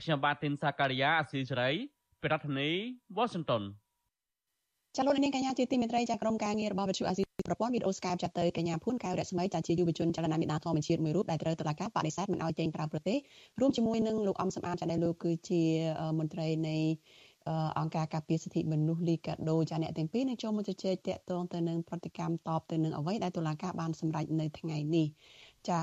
[0.00, 1.70] ខ្ញុំបាទទីនសាការីយ៉ាអស៊ីសេរី
[2.24, 2.78] ប្រធានាធិ
[3.16, 3.62] បតី Washington
[4.96, 13.18] ចាលោកនាងកញ្ញាជាទីមេត្រីចាក្រុមការងាររបស់វិទ្យុអាស៊ីប្រព័ន្ធវីដេអូ Skype ចាត់ទៅកញ្ញាភួនកៅរស្មីចាជាយុវជនចលនាមេដាធម្មជាតិមួយរូបដែលត្រូវតុលាការបដិសេធមិនឲ្យចេញក្រៅប្រទេស
[13.60, 15.62] រួមជាមួយនឹងលោកអំសំអាតចាដែលលោកគឺជា
[16.18, 16.76] មន្ត្រីនៃ
[17.78, 25.06] អង្គការការពារសិទ្ធិមនុស្សលីកាដូចាអ្នកទាំងពីរនឹងចូលមកជជែកតាក់ទងទៅនឹងប្រតិកម្មតបទៅនឹងអ្វីដែលតុលាការបានសម្រេចនៅថ្ងៃនេះ
[25.68, 25.78] ចា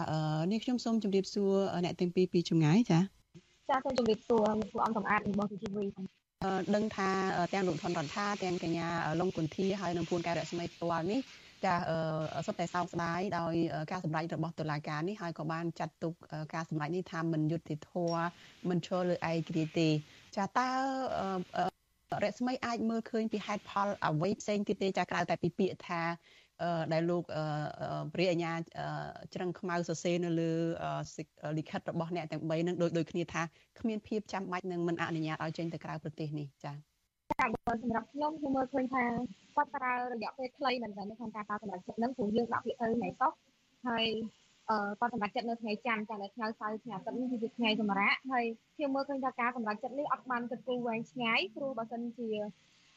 [0.52, 1.54] នេះខ្ញុំសូមជម្រាបសួរ
[1.86, 3.00] អ្នកទាំងពីរពីចម្ងាយចា
[3.70, 5.86] ចាសូមជម្រាបសួរលោកអំសំអាតរបស់វិទ្យុវី
[6.76, 7.10] ដឹងថា
[7.54, 8.88] ទាំងលោកថនរដ្ឋាទាំងកញ្ញា
[9.20, 11.22] លងគុន្ធាហើយនិងពួនកែរស្មីផ្ទាល់នេះ
[11.66, 11.76] ចា
[12.46, 13.54] សុទ្ធតែសោកស្ដាយដោយ
[13.92, 16.14] ការសម្ដែងរបស់តុលាការនេះហើយក៏បានចាត់ទុក
[16.54, 18.26] ការសម្ដែងនេះថាមិនយុត្តិធម៌
[18.70, 19.90] មិនឈរលើឯករាជ្យទេ
[20.38, 20.70] ចាតើ
[22.24, 26.02] រស្មីអាចមើលឃើញពីហេតុផលអ្វីផ្សេងទៀតទេចាក្រៅតែពីពាក្យថា
[26.94, 27.24] ដែលលោក
[28.14, 28.54] ព្រះអញ្ញា
[29.36, 30.52] ច្រឹងខ្មៅសរសេរនៅលើ
[31.58, 33.42] លិខិតរបស់អ្នកទាំង3នឹងដូចដូចគ្នាថា
[33.80, 36.76] គ្មានភាពចាំបាច់នឹងមិនអនុញ្ញាតឲ្យចេញទៅក្រៅប្រទេសនេះចា៎
[37.40, 37.46] ចា
[37.84, 39.04] សម្រាប់ខ្ញុំខ្ញុំមើលឃើញថា
[39.56, 43.34] គាត់ប្រើរយៈពេលខ្លីមែនទែនក្នុងការតាសម្រាប់ចិត្តនឹងព្រោះយើងដាក់ពាក្យទៅថ្ងៃសុខ
[43.88, 44.06] ហើយ
[45.00, 52.30] គាត់សម្រាប់ចិត្តនៅថ្ងៃច័ន្ទចានៅថ្ងៃសៅរ៍ថ្ងៃអាទិត្យនេះគឺជាថ្ងៃសម្រាប់ហើយខ្ញុំមើលឃើញថាការសម្រាប់ចិត្តនេះអត់បានគិតគូរវែងឆ្ងាយព្រោះបើសិនជា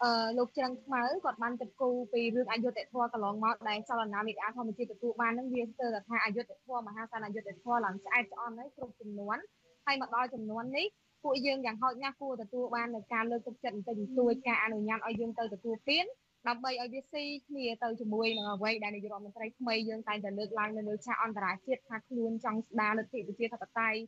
[0.03, 9.39] អឺលោកច្រឹងខ្មៅគាត់បានគិតគូរពីរឿងអយុត្តិធម៌កន្លងមកដែលចលនាមេឌីធម្មជាតិទទួលបាននឹងវាស្ទើរតែថាអយុត្តិធម៌មហាសានអយុត្តិធម៌ឡើងឆ្អែតឆ្អន់ហើយគ្រប់ចំនួន
[9.87, 10.87] ហើយមកដល់ចំនួននេះ
[11.25, 16.07] ពួកយើងយ៉ាងហោចណាស់គួរទទួលបាននៅការលើកទឹកចិត្តបន្តិចបន្តួចការអនុញ្ញាតឲ្យយើងទៅទទួលទាន
[16.49, 23.99] ដើម្បីឲ្យវាស៊ីគ្នាទៅជាមួយនឹងអ្វីដែលនាយករដ្ឋមន្ត្រីថ្មីយើងតែងតែលើកឡើងនៅលើឆាកអន្តរជាតិថាខ្លួនចង់ស្ដារលទ្ធិប្រជាធិបតេយ្យ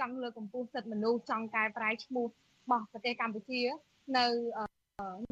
[0.00, 3.60] ចង់លើកកម្ពស់សិទ្ធិមនុស្សចង់កែប្រែឈ្មោះរបស់ប្រទេសកម្ពុជា
[4.16, 4.26] នៅ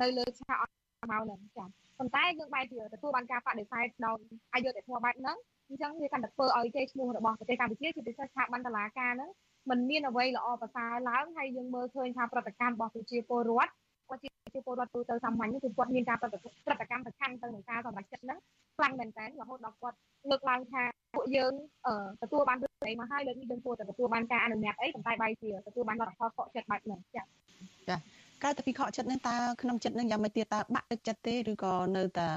[0.02, 1.64] នៅលើឆាកអន្តរមកហ្នឹងចា
[1.98, 4.18] ប៉ុន្តែយើងបែរជាទទួលបានការបដិសេធដោយ
[4.54, 5.36] អយុត្តិធម៌បែបហ្នឹង
[5.68, 9.30] អញ្ចឹងវាកាន់តែធ្វើឲ្យកេរ្តិ៍ឈ្មោះរបស់ប្រទេសកម្ពុជាជាពិសេសស្ថាប័នតុលាការហ្នឹង
[9.70, 13.72] มันមានអ្វីល្អប្រសើរឡើងហើយយើងមើលឃើញថាប្រតិកម្មរបស់ប្រជាពលរដ្ឋ
[14.08, 18.38] គាត់ជាប្រជាពលរដ្ឋទូទៅសាមញ្ញគឺគាត់មានការប្រតិប្រតិកម្មប្រឆាំងទៅនឹងការសម្រេចចិត្តហ្នឹង
[18.76, 19.96] ខ្លាំងមែនតើរហូតដល់គាត់
[20.30, 20.82] លើកឡើងថា
[21.14, 21.52] ពួកយើង
[22.22, 27.24] ទទួលបានរឿងអីមកហើយលើកនេះយើងគួរតែទទួលបានការអនុញ្ញាតអីប៉ុន្តែបែរជាទទួលបានលទ្ធផលខកចិត្តបែបហ្នឹងចា៎
[27.88, 27.96] ចា
[28.42, 32.28] ក្រៅពីខកចិត្តនឹងតើក្នុងចិត្តនឹងយ៉ាងម៉េចទៀតតើបាក់ទឹកចិត្តទេឬក៏នៅតែ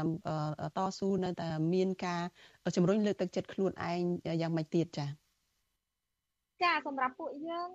[0.77, 2.21] តស៊ូនៅតែមានការ
[2.75, 4.01] ជំរុញលើកទឹកចិត្តខ្លួនឯង
[4.41, 5.05] យ៉ាងម៉េចទៀតចា
[6.63, 7.69] ចាសម្រាប់ពួកយើង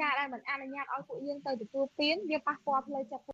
[0.00, 3.24] ការដែលមិនអនុញ្ញាតឲ្យពួកយើងទៅទទួលទានវាប៉ះពាល់ផ្លូវចិត្ត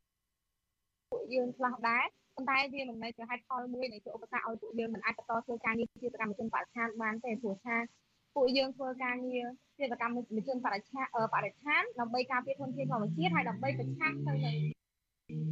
[1.10, 7.76] ពួកយើងខ្លះដែរប៉ុន្តែវាមិនមែនជាហេតុផលមួយនៃជាឧបសគ្គឲ្យពួកយើងមិនអាចបន្តធ្វើការងារជាសកម្មជនបរិស្ថានបានទេព្រោះថា
[8.34, 9.46] ពួកយើងធ្វើការងារ
[9.78, 10.16] ជាសកម្ម
[10.46, 14.56] ជនបរិស្ថានបរិស្ថានដើម្បីការពារធនធានធម្មជាតិហើយដើម្បីប្រឆាំងទៅនឹង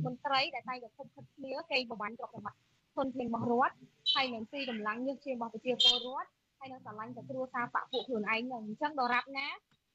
[0.05, 2.61] មន្ត្រីដែលតែងតែខុបខិតគ្នាគេបបាញ់ទ្រព្យសម្បត្តិ
[2.97, 3.77] ធនធានរបស់រដ្ឋ
[4.14, 9.47] ហើយនឹងទីកម្លាំងញើសជារបស់ប្រជាពលរដ្ឋហើយនឹងស្រឡាញ់តែគ្រួសារបពពួកខ្លួនឯងនឹងអញ្ចឹងដរាបណា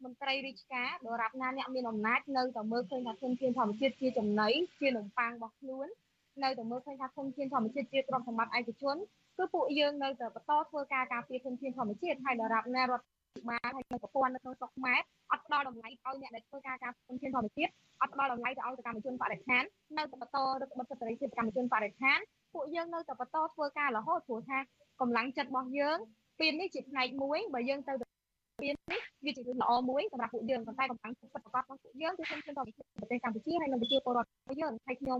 [0.04, 5.88] មន្ត្រីរាជការដរាបណាអ្នកមានអំណាចនៅតែមើលឃើញថាធនធានធម្មជាតិជាចំណីជានំប៉័ងរបស់ខ្លួន
[6.44, 8.98] នៅតែមើលឃើញថាធនធានធម្មជាតិជាទ្រព្យសម្បត្តិឯកជន
[9.38, 13.06] គឺពួកយើងនៅតែបន្តធ្វើការការពារធនធានធម្មជាតិហើយដរាបណារដ្ឋ
[13.50, 15.00] បាលហើយនៅប្រព័ន្ធនៅក្នុងស្រុកខ្មែរ
[15.32, 19.64] អត់ផ្ដល់តម្លៃឲ្យអ្នកដែលធ្វើការការធនធានធម្មជាតិអត់ផ្ដល់តម្លៃទៅឲ្យសកម្មជនបរិស្ថាន
[19.98, 22.20] នៅតែបន្តរឹតបន្តឹងសិទ្ធិសេរីភាពសកម្មជនបរិស្ថាន
[22.54, 24.60] ពួកយើងនៅតែបន្តធ្វើការរហូតព្រោះថា
[25.02, 25.98] កម្លាំងចិត្តរបស់យើង
[26.40, 27.94] ពីនេះជាផ្នែកមួយបើយើងទៅ
[28.64, 32.64] មាននេះ វាជារឿងល្អមួយសម្រាប់ពួកយើងប៉ុន្តែកម្លាំងពិតប្រាកដរបស់ពួកយើងគឺខ្ញុំខ្ញុំទៅ
[32.98, 35.20] ប្រទេសកម្ពុជាហើយនិងប្រជាពលរដ្ឋរបស់យើងហើយខ្ញុំ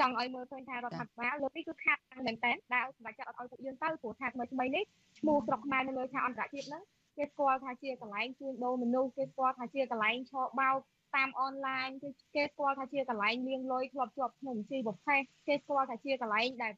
[0.00, 4.84] ចង់ឲ្យមើលឃើញថារដ្ឋាភិបាលលើកនេះគឺខាត់មែនតើដែលសម្រាប់ចាត់ឲ្យពួកយើងទៅព្រោះថាថ្មីថ្មីនេះ
[5.18, 6.82] ឈ្មោះស្រុកខ្មែរនៅលើឆាកអន្តរជាតិហ្នឹង
[7.16, 10.76] គេស្គាល់ថាជាកន្លែងជួញដូរមនុស្សគេស្គាល់ថាជាកន្លែងឆោបោក
[11.16, 16.72] តាមអនឡាញគឺគេស្គាល់ថាជាកន្លែងលៀងលុយធ្លាប់ជាប់ក្នុងបញ្ជីប្រភេទគេស្គាល់ថាជាកន្លែងដែល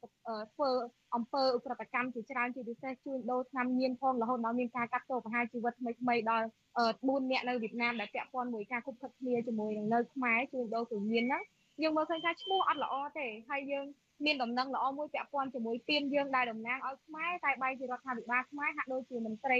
[0.55, 0.69] ធ្វើ
[1.15, 6.45] អំពើឧក្រិដ្ឋកម្មជាច្រើនជាពិសេសជួញដូរឆ្នាំញៀនផងរហូតដល់មានការកាត់ទោសប្រហារជីវិតថ្មីថ្មីដល់
[6.83, 11.43] 4នាក់នៅវៀតណាមដែលពាក់ព័ន្ធមួយការគប់ខិតគ្នាជាមួយនឹងនៅខ្មែរជួញដូរគ្រឿងញៀនហ្នឹង
[11.81, 13.85] យើងមើលឃើញថាឈ្មោះអត់ល្អទេហើយយើង
[14.25, 19.57] មានដំណឹងល្អមួយពាក់ព័ន្ធជាមួយពៀនយើងដែលតំណាងឲ្យខ្មែរតែបែរជារដ្ឋាភិបាលខ្មែរហាក់ដូចជាមន្ត្រី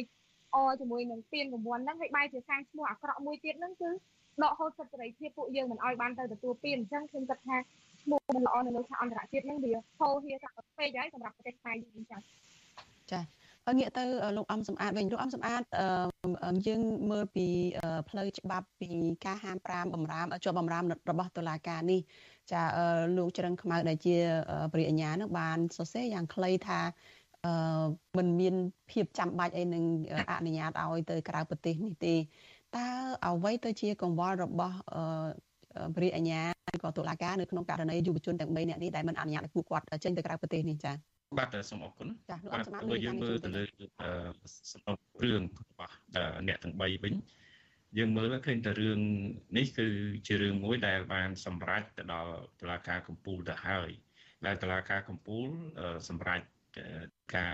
[0.55, 3.89] អជាមួយនឹងពៀនកម្ពុជាហ្នឹងហើយបែរជាសាងឈ្មោះអាក្រក់មួយទៀតហ្នឹងគឺ
[4.43, 7.57] ដកហូតសិទ្ធិសេរីភាពពួកយើងមិនឲ្យបានទៅទទួលពានអញ្ចឹងខ្ញុំគិតថា
[8.01, 12.21] ឈ្មោះមិនល្អនៅលើឆាកអន្តរជាតិហ្នឹងវាហូរហៀថាពេកហើយសម្រាប់ប្រទេសខ្មែរយើងចា៎
[13.11, 13.21] ចា
[13.77, 14.03] ងាកទៅ
[14.37, 15.61] លោកអំសំអាតវិញលោកអំសំអាត
[16.67, 17.47] យើងមើលពី
[18.09, 18.89] ផ្លូវច្បាប់ពី
[19.25, 21.99] ការហាម5បំរាមជាប់បំរាមរបស់តុលាការនេះ
[22.51, 22.61] ចា
[23.17, 24.15] លោកច្រឹងខ្មៅដែលជា
[24.73, 26.81] ព្រះអញ្ញានឹងបានសរសេរយ៉ាងខ្លីថា
[27.45, 27.85] អឺ
[28.17, 28.55] มันមាន
[28.91, 29.83] ភាពចាំបាច់អីនឹង
[30.29, 32.15] អនុញ្ញាតឲ្យទៅក្រៅប្រទេសនេះទេ
[32.75, 32.87] តើ
[33.25, 35.01] អ្វីទៅជាកង្វល់របស់អឺ
[35.95, 36.41] ព្រះអញ្ញា
[36.83, 40.95] ក៏តុលាការនៅក្នុងករណីយុវជនទាំង3នាក់នេះដែលមិនអនុញ្ញាតឲ្យពួកគាត់ចេញទៅក្រៅប្រទេសនេះចា៎
[41.37, 42.07] បាទសូមអរគុណ
[42.51, 43.63] បាទបើយើងមើលទៅលើ
[44.71, 45.93] សំណុំរឿងរបស់
[46.47, 47.13] អ្នកទាំង3វិញ
[47.97, 48.99] យើងមើលឃើញតែរឿង
[49.57, 49.87] នេះគឺ
[50.27, 53.89] ជារឿងមួយដែលបានសម្រេចទៅដល់តុលាការកំពូលទៅហើយ
[54.45, 55.47] ដែលតុលាការកំពូល
[56.09, 56.41] សម្រេច
[57.35, 57.53] ការ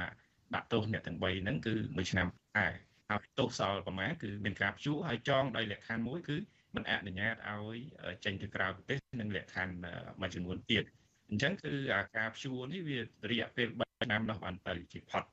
[0.55, 2.73] ដាក់ទោសអ្នកទាំង3ហ្នឹងគឺមួយឆ្នាំដែរ
[3.09, 6.37] ហើយទោសសល់ប្រមាណគឺមានការព្យួរហើយចងដោយលក្ខខណ្ឌមួយគឺ
[6.75, 7.77] មិនអនុញ្ញាតឲ្យ
[8.25, 9.73] ចេញទៅក្រៅប្រទេសនិងលក្ខខណ្ឌ
[10.21, 10.83] មួយចំនួនទៀត
[11.29, 11.73] អញ្ចឹងគឺ
[12.17, 12.97] ការព្យួរនេះវា
[13.31, 15.23] រយៈពេល3ឆ្នាំដល់បានទៅជាផុត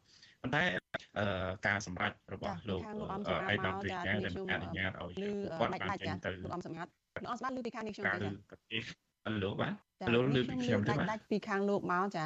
[0.42, 0.62] ប៉ុន្តែ
[1.66, 2.82] ការសម្រេចរបស់លោក
[3.50, 5.12] អេដាមព្រីកាដែលអនុញ្ញាតឲ្យ
[5.61, 6.90] គាត់បានចេញទៅលោកអំសម្ងាត់
[7.22, 9.74] លោកអំសម្ងាត់លើពីខាងនេះខ្ញុំទេចាលោកបាទ
[10.14, 12.24] លោកលើពីខ្ញុំទេបាទដាច់ពីខាងលោកមកចា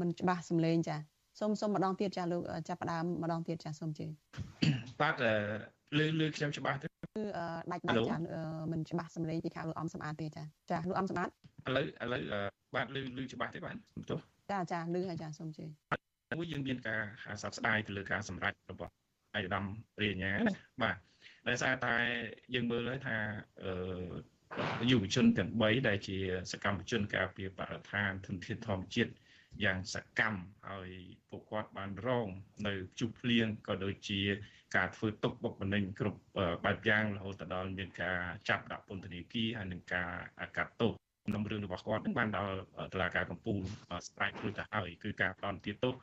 [0.00, 0.96] មិនច្បាស់សំឡេងចា
[1.38, 4.06] សូមសូមម្ដងទៀតចាលោកចាប់ផ្ដើមម្ដងទៀតចាសូមជឿ
[5.00, 5.14] បាទ
[5.98, 7.22] លើលើខ្ញុំច្បាស់ទេគឺ
[7.72, 8.16] ដាច់ដាច់ចា
[8.72, 11.32] មិនច្បាស់សំឡេងពីខាងលោកអំសម្អាតទេចាចាលោកអំសម្អាតឥ
[11.76, 12.22] ឡូវឥឡូវ
[12.74, 14.18] បាទលើលើច្បាស់ទេបាទសំទោស
[14.52, 15.64] ចាចាលឺហើយចាសូមជឿ
[16.38, 17.02] មួយយើងមានការ
[17.42, 18.92] សោកស្ដាយទៅលើការសម្រេចរបស់
[19.36, 19.64] ឯកឧត្តម
[20.02, 20.96] រាជញ្ញាណាបាទ
[21.48, 21.94] ដោយសារតែ
[22.54, 23.16] យើងមើលហើយថា
[23.62, 26.16] អឺយុវជនទាំង3ដែលជា
[26.52, 29.12] សកម្មជនការពារបរិស្ថានធនធានធម្មជាតិ
[29.64, 30.90] យ៉ាងសកម្មហើយ
[31.30, 32.28] ពួកគាត់បានរង
[32.66, 34.20] នៅជុះភ្លៀងក៏ដូចជា
[34.76, 36.20] ការធ្វើទុកបុកម្នេញគ្រប់
[36.64, 40.10] បែបយ៉ាងរហូតដល់មានការចាប់ដាក់ពន្ធនាគារហើយនឹងការ
[40.56, 40.92] កាត់ទោស
[41.26, 42.54] ក្នុងរឿងរបស់គាត់នឹងបានដល់
[42.92, 43.58] តុលាការកំពូល
[44.06, 45.94] ស្រាយព្រោះទៅហើយគឺការផ្ដន់ទាទោស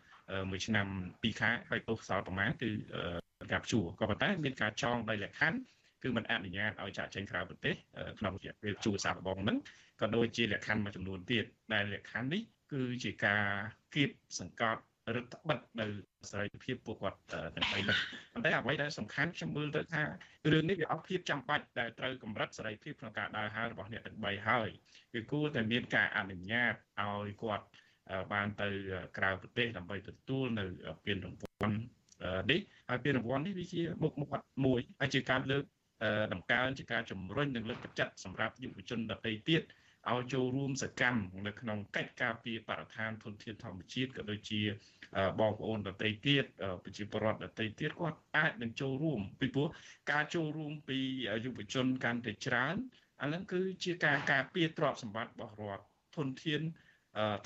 [0.49, 2.69] មួយឆ្នាំ2ខែហើយទោសសល់ប្រមាណគឺ
[3.51, 5.59] ការព្យួរក៏ប៉ុន្តែមានការចងដោយលក្ខខណ្ឌ
[6.03, 7.75] គឺมันអនុញ្ញាតឲ្យចាក់ចេញក្រៅប្រទេស
[8.19, 9.57] ក្នុងរយៈពេលជួរសាកល្បងហ្នឹង
[10.01, 12.41] ក៏ដូចជាលក្ខខណ្ឌមួយចំនួនទៀតដែលលក្ខខណ្ឌនេះ
[12.73, 13.45] គឺជាការ
[13.93, 14.81] គៀបសង្កត់
[15.15, 15.87] រដ្ឋបិទនៅ
[16.31, 17.19] សេរីភាពពួកគាត់
[17.55, 17.97] ទាំងបីនេះ
[18.33, 20.03] ប៉ុន្តែអ្វីដែលសំខាន់ខ្ញុំមើលទៅថា
[20.51, 24.69] រឿងនេះវាអត់ភាពចាំបាច់ដែលត្រូវកម្រិតសេរីភាពក្នុងការដើរហើររបស់អ្នកទាំងបីហើយ
[25.13, 27.65] គឺគួរតែមានការអនុញ្ញាតឲ្យគាត់
[28.33, 28.69] បានទៅ
[29.17, 30.65] ក្រៅប្រទេសដើម្បីទទួលនៅ
[31.05, 31.77] ពានរង្វាន់
[32.51, 32.59] នេះ
[32.89, 35.63] ហើយពានរង្វាន់នេះវាជាមុខមាត់មួយហើយជាការលើក
[36.33, 39.61] តម្កើងជាការជំរុញនិងលើកទឹកចិត្តសម្រាប់យុវជនដទៃទៀត
[40.11, 44.61] ឲ្យចូលរួមសកម្មនៅក្នុងកិច្ចការពារបរិស្ថានធនធានធម្មជាតិក៏ដូចជា
[45.39, 46.45] បងប្អូនដទៃទៀត
[46.83, 49.67] ប្រជាពលរដ្ឋដទៃទៀតគាត់អាចនឹងចូលរួមពីព្រោះ
[50.11, 50.99] ការចូលរួមពី
[51.45, 52.75] យុវជនកាន់តែច្រើន
[53.21, 55.85] អានឹងគឺជាការការពារទ្រព្យសម្បត្តិរបស់រដ្ឋ
[56.15, 56.61] ធនធាន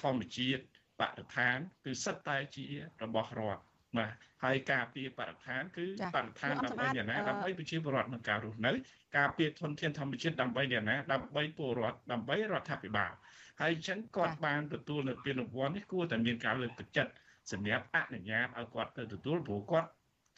[0.01, 0.61] ធម្មជាតិ
[0.99, 2.65] បរិស្ថានគឺសិតតែជា
[3.03, 3.63] របស់រដ្ឋ
[3.99, 4.11] បាទ
[4.43, 8.71] ហើយការពារបរិស្ថានគឺបរិស្ថានដើម្បីអ្នកណាដើម្បីប្រជាពលរដ្ឋក្នុងការរស់នៅ
[9.17, 13.11] ការពារធនធានធម្មជាតិដើម្បីអ្នកណាដើម្បីពលរដ្ឋដើម្បីរដ្ឋាភិបាល
[13.61, 17.11] ហើយអញ្ចឹងគាត់បានទទួលនៅពានរង្វាន់នេះគួរតែមានការលើកទឹកចិត្ត
[17.51, 19.89] សម្រាប់អនុញ្ញាតឲ្យគាត់ទៅទទួលព្រោះគាត់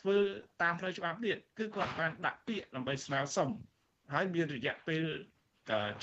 [0.02, 0.18] ធ្វើ
[0.62, 3.50] តាមផ្លូវច្បាប់ទៀតគឺគាត់បានដាក់ពាក្យដើម្បីស្នើសុំ
[4.14, 5.04] ហើយមានរយៈពេល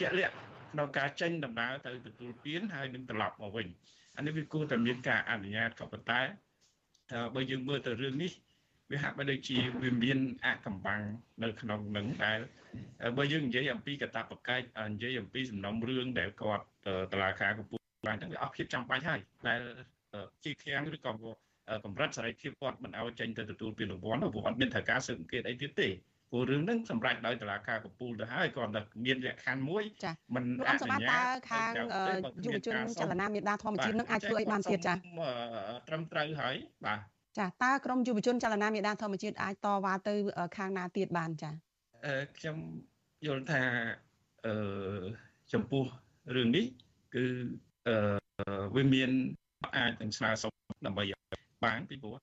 [0.00, 0.34] ជាក់លាក់
[0.72, 3.66] ក្នុងការចេញដំណើរទៅទទួលពានហើយនឹងត្រឡប់មកវិញ
[4.16, 6.20] អានេះវាគួរតែមានការអនុញ្ញាតក៏ប៉ុន្តែ
[7.34, 8.32] បើយើងមើលទៅរឿងនេះ
[8.90, 11.00] វាហាក់បីដូចជាវាមានអកំបាំង
[11.42, 12.38] នៅក្នុងនឹងដែល
[13.18, 16.64] បើយើងនិយាយអំពីកតាបកិច្ចនិយាយអំពីសំណុំរឿងដែលគាត់
[17.12, 19.60] តឡាការកម្ពុជាបានទាំងវាអស់ភាពចាំបាច់ហើយដែល
[20.44, 21.12] ជាខាំងឬក៏
[21.84, 25.88] កម្រិតសេរីភាពគាត់មិនឲ្យចេញទៅទទួលពានរង្វាន់ព្រោះអត់មានត្រូវការស៊ើបអង្កេតអីទៀតទេ
[26.36, 29.84] ព្រោះរឿងហ្នឹងសម្រាប់ដោយតឡាការកំពូលទៅហើយគាត់តែមានលក្ខខណ្ឌមួយ
[30.34, 31.72] មិនអនុញ្ញាតខាង
[32.44, 34.94] យុវជនចលនាមេដាធម្មជាតិនឹងអាចធ្វើអីបានទៀតចា
[35.88, 36.98] ត្រឹមត្រូវហើយបាទ
[37.38, 40.14] ចាតើក្រមយុវជនចលនាមេដាធម្មជាតិអាចតវ៉ាទៅ
[40.56, 41.50] ខាងណាទៀតបានចា
[42.06, 42.56] អឺខ្ញុំ
[43.26, 43.62] យល់ថា
[44.46, 44.54] អឺ
[45.52, 45.84] ចំពោះ
[46.36, 46.64] រឿងនេះ
[47.14, 47.24] គឺ
[47.88, 47.96] អឺ
[48.76, 49.10] វាមាន
[49.76, 50.52] អាចនឹងស្នើសុំ
[50.86, 51.04] ដើម្បី
[51.64, 52.16] បានពីព្រោះ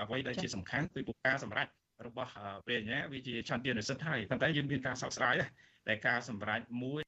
[0.00, 1.66] អ្វីដែលជាសំខាន់គឺពុកការសម្រេច
[2.06, 2.30] របស់
[2.66, 5.34] ព្រះអញ្ញាវាជាឆន្ទៈនិស្សិតហើយប៉ុន្តែយើងមានការសោកស្ដាយ
[5.88, 7.02] តែការសម្រេចមួយ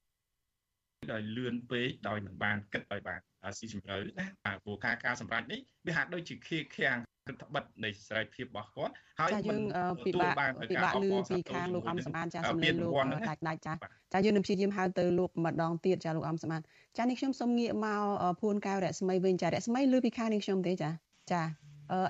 [1.11, 3.19] ដោយលឿនពេកដោយមិនបានគិតឲ្យបាន
[3.57, 9.61] ស៊ីជម្រៅណាបាទព្រោះការការសម្រេចនេះវាហាក់ដូចជាខៀខាំងរដ្ឋបិទនៃសេរីភាពរបស់គាត់ហើយយើង
[10.05, 12.93] ពិបាកពិបាកលឺពីខាងលោកអំសម្បានចាសំលេងលោក
[13.29, 13.73] ដាច់ដាច់ចា
[14.13, 16.61] ចាយើងនឹងព្យាយាមហៅទៅលោកម្ដងទៀតចាលោកអំសម្បាន
[16.97, 18.01] ចានេះខ្ញុំសូមងាកមក
[18.41, 20.89] ភួនកៅរស្មីវិញចារស្មីលឺពីខាងនេះខ្ញុំទេចា
[21.31, 21.41] ចា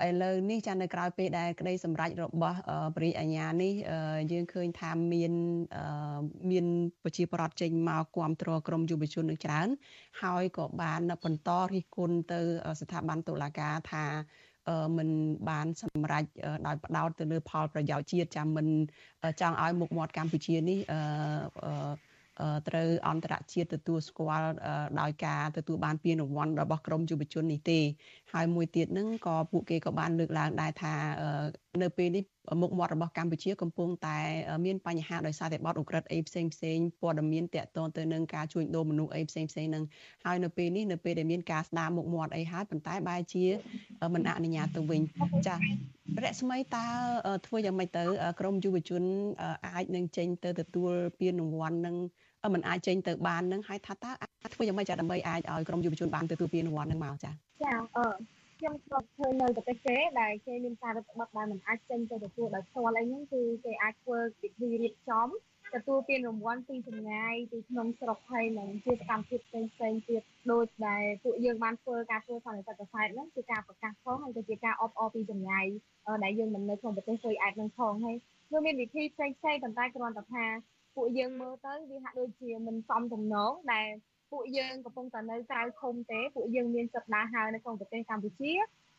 [0.06, 2.58] ឥឡូវនេះចានៅក្រៅពេលដែលក្តីសម្រេចរបស់
[2.96, 3.72] ព្រះអាញានេះ
[4.32, 5.32] យើងឃើញថាមាន
[6.50, 6.66] មាន
[7.04, 9.68] ប្រជាប្រដ្ឋចេញមកគ្រប់គ្រងក្រមយុវជននឹងច្រើន
[10.22, 12.40] ហើយក៏បានបន្តរិះគន់ទៅ
[12.80, 14.06] ស្ថាប័នតុលាការថា
[14.96, 15.08] មិន
[15.48, 16.24] បានសម្រេច
[16.66, 18.66] ដោយផ្ដោតទៅលើផលប្រយោជន៍ជាតិចាំមិន
[19.40, 22.13] ចង់ឲ្យមុខមាត់កម្ពុជានេះអឺ
[22.68, 24.48] ត្រូវអន្តរជាតិទទួលស្គាល់
[25.00, 27.80] ដោយការទទួលបានពានរង្វាន់របស់ក្រមយុវជននេះទេ
[28.32, 30.94] ហើយមួយទៀតហ្នឹងក៏ពួកគេក៏បានលើកឡើងដែរថា
[31.82, 32.24] នៅពេលនេះ
[32.62, 34.18] មុខមាត់របស់កម្ពុជាកំពុងតែ
[34.64, 39.84] មានបញ្ហាដោយសារតែបទឧក្រិដ្ឋអីផ្សេងផ្សេងព័ត៌មានតាក់ទងទៅនឹងការជួញដូរមនុស្សអីផ្សេងផ្សេងហ្នឹង
[40.24, 43.44] ហើយនៅពេលនេះនៅពេលដែលមានការស្ដារមុខមាត់អីហើយប៉ុន្តែបែរជា
[44.14, 45.02] មិនអនុញ្ញាតទៅវិញ
[45.46, 45.56] ចា
[46.24, 46.86] រស្មីតើ
[47.46, 48.04] ធ្វើយ៉ាងម៉េចទៅ
[48.40, 49.02] ក្រមយុវជន
[49.66, 51.96] អាចនឹងចេញទៅទទួលពានរង្វាន់នឹង
[52.54, 57.30] មិនអាចចេញទៅបាននឹងហើយថាតើអាចធ្វើយ៉ាងម៉េចចាដើម្បីអាចឲ្យក្រមយុវជនបានទទួលពានរង្វាន់នឹងមកចា
[57.62, 58.06] ចាអឺ
[58.64, 65.28] ខ្ញុំធ្លាប់ឃើញនៅប្រទេសគេដែលគេមានការរដ្ឋបတ်ដែលមិនអាចចេញទៅទទួលដោយផ្ទាល់អីហ្នឹងគឺគេអាចធ្វើពិធីរៀបចំ
[65.74, 70.22] ទទួលពានរង្វាន់ពីចម្ងាយពីក្នុងស្រុកហើយនឹងជាសកម្មភាពផ្សេងផ្សេងទៀត
[70.52, 75.66] ដូចដែលពួកយើងបានធ្វើការធ្វើសន្និសីទកសែតហ្នឹងគឺការប្រកាសផងហើយក៏ជាការអបអរពីចម្ងាយ
[76.24, 78.16] ដែលយើងមិននៅក្នុងប្រទេសជួយអាចនឹងផងហើយ
[78.52, 80.46] វាមានវិធីផ្សេងផ្សេងប៉ុន្តែគ្រាន់តែថា
[80.96, 83.88] ពួកយើងមើលទៅវាហាក់ដូចជាមិនសមទំនងដែល
[84.34, 88.52] ពួកយើងកំពុងតែនៅក្រៅឃុំទេពួកយើងមានសិទ្ធិដើរហើរនៅក្នុងប្រទេសកម្ពុជា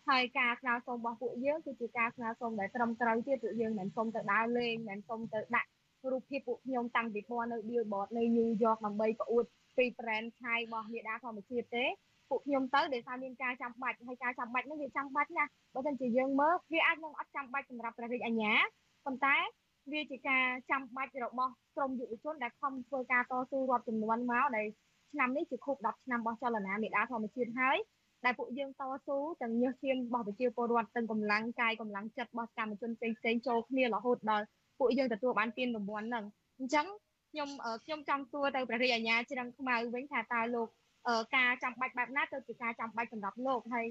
[0.10, 5.69] ហើយការស្នើសុំរបស់ពួកយើងគឺជាការស្នើសុំដែលត្រឹមត្រូវទៀតពួកយើងមិនសុំទៅដើរលេងមិនសុំទៅដាក់
[6.12, 9.43] រូបភាពពួកខ្ញុំតាំងពីពណ៌នៅ Billboard នៅ New York ដើម្បីប្រអួត
[9.78, 11.86] ពី brand ឆាយរបស់មេដាធម្មជាតិទេ
[12.30, 18.54] ពួកខ្ញុំទៅដោយសារមានការចាំបាច់ហើយការចាំបាច់នោះវាចាំបាច់ណាស់បើមិនជាយើងមើលវាអាចនឹងអត់ចាំបាច់សម្រាប់ព្រះរាជអាជ្ញា
[19.06, 19.36] ប៉ុន្តែ
[19.91, 24.67] វាជាការចាំបាច់របស់ក្រមយុវជនដែលខំធ្វើការតស៊ូរាប់ចំនួនមកដែល
[25.15, 27.78] ឆ្នាំនេះជាខួប10ឆ្នាំរបស់ចលនាមេដាធម្មជាតិហើយ
[28.25, 34.45] ដែលពួកយើងតស៊ូទាំងញើសឈាមរបស់ប្រជាពលរដ្ឋទាំងកម្លាំងកាយកម្លាំងចិត្តរបស់កម្មជនផ្សេងផ្សេងចូលគ្នារហូតដល់
[34.80, 36.25] ពួកយើងទទួលបានពានរង្វាន់ហ្នឹង
[36.60, 36.86] អញ្ចឹង
[37.32, 37.49] ខ្ញុំ
[37.86, 40.67] ខ្ញុំចង់សួរទៅព្រះរាជអាជ្ញាច្រឹងខ្មៅវិញថាតើលោក
[41.36, 43.88] ការចាំបាច់បែបណាទៅជាការចាំបាច់សម្រាប់លោកហើយ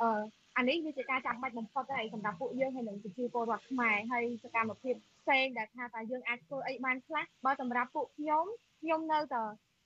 [0.00, 0.22] អឺ
[0.56, 8.44] អានេះវាជាការចាំបាច់បំផុតហើយសម្រាប់ពួកយើងហើយនឹងប្រជាពលរដ្ឋខ្មែរហើយសកម្មភាពផ្សេងដែលថាតើយើងអាចធ្វើអីបានខ្លះបើសម្រាប់ពួកខ្ញុំ
[8.82, 9.42] ខ្ញុំនៅតែ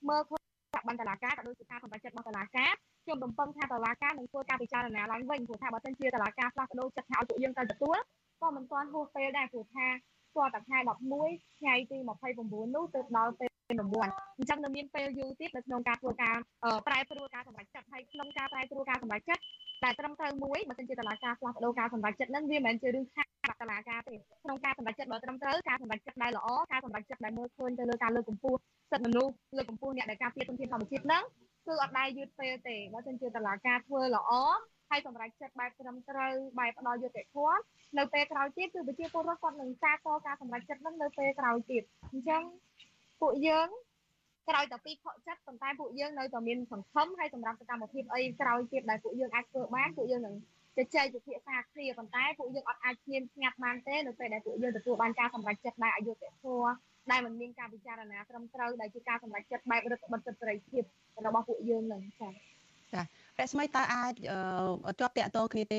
[0.09, 0.38] មើល
[0.79, 2.73] ឃើញចាប់បានតឡាការក៏ដូចជាការសម្រេចចិត្តរបស់តឡាការ
[3.05, 7.97] ខ្ញុំរំពឹងថាតឡាការនឹងធ្វើការពិចារណាឡើងវិញព្រោះថាបើសិនជាតឡាការផ្លាស់ប្ដូរចិត្តថាឲ្យពួកយើងទៅទទួល
[8.41, 9.87] ក៏មិនទាន់ហួសពេលដែរព្រោះថា
[10.31, 10.79] ស្គាល់តែថ្ងៃ
[11.21, 11.99] 11ថ្ងៃទី
[12.37, 16.37] 29នោះទៅដល់ពេលរង្វាន់អញ្ចឹងនៅមានពេលយូរទៀតនៅក្នុងការធ្វើការ
[16.87, 19.43] ប្រែប្រួលការសម្រេចចិត្តហើយក្នុងការប្រែប្រួលការសម្រេចចិត្ត
[19.83, 23.27] តែត្រឹមត្រូវមួយបើសិនជាតឡាការផ្លាស់ប្ដូរការសម្រេចចិត្តហ្នឹងវាមិនមែនជារឿងខាត
[23.61, 24.15] តឡាការទេ
[24.45, 28.61] ក្នុងការសម្រេចចិត្តបើត្រឹមត្រូវការសម្រេចចិត្តដែលល្អការសម្រេចចិត្តដែលមើលឃើញទៅលើការលើកកម្ពស់
[28.91, 31.23] សិទ្ធិមនុស្សលើកកម្ពស់អ្នកដែលការពារទុនធានធម្មជាតិហ្នឹង
[31.67, 34.33] គឺអត់ដែរយឺតពេលទេបើសិនជាតឡាការធ្វើល្អ
[34.91, 37.59] ហើយសម្រេចចិត្តបែបត្រឹមត្រូវបែបផ្ដល់យុត្តិធម៌
[37.99, 42.43] នៅពេលក្រោយទៀតគឺប្រជាពលរដ្ឋគាត់នឹងសាទរការសម្រេចចិត្តហ្នឹងនៅពេលក្រោយទៀតអញ្ចឹង
[43.21, 43.69] ពួកយើង
[44.49, 50.35] ក្រោយតែពីខកចិត្តប៉ុន្តែពួកយើងនៅតែមានសង្ឃឹមហើយសម្រាប់សកម្មភាពអីក្រោយទៀតដែលពួកយើងអាចធ្វើបានពួកយើងនឹង
[50.77, 56.71] ជជែកពិភាក្សាគ្នាប៉ុន្តែពួកយើងអត់អាចឈានស្ងាត់បានទេនៅពេលដែលពួកយើងទទួលបានការសម្រេចចិត្តដែលអយុត្តិធម៌
[57.11, 60.83] ដែលមិនមានការពិចារណាត្រឹមត្រូវដែលជាការសម្រេចចិត្តបែបរដ្ឋបတ်សិទ្ធិសេរីភាព
[61.27, 62.33] របស់ពួកយើងនឹងចា៎
[62.93, 63.03] ចា
[63.41, 64.13] រស្មីតើអាច
[65.01, 65.79] ជាប់តាក់ទងគ្នាទេ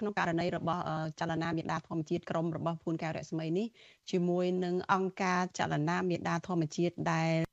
[0.00, 0.82] ក្នុងករណីរបស់
[1.20, 3.66] ចលនាមេដាធម្មជាតិក្រមរបស់ភួនកែវរស្មីនេះ
[4.10, 7.51] ជាមួយនឹងអង្គការចលនាមេដាធម្មជាតិដែល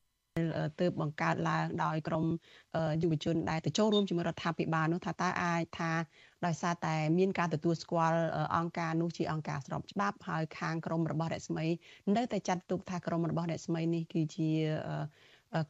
[0.80, 2.25] ទើបបង្កើតឡើងដោយក្រម
[3.02, 5.91] យុវជនដែលទៅចូលរួមជាមួយរដ្ឋាភិបាលនោះថាតើអាចថា
[6.45, 8.19] ដោយសារតែមានការទទួលស្គាល់
[8.56, 11.65] អង្គការនោះជាអង្គការស្របច្បាប់ហើយខាងក្រមរបស់រស្មី
[12.15, 14.49] នៅតែចាត់ទុកថាក្រមរបស់រស្មីនេះគឺជា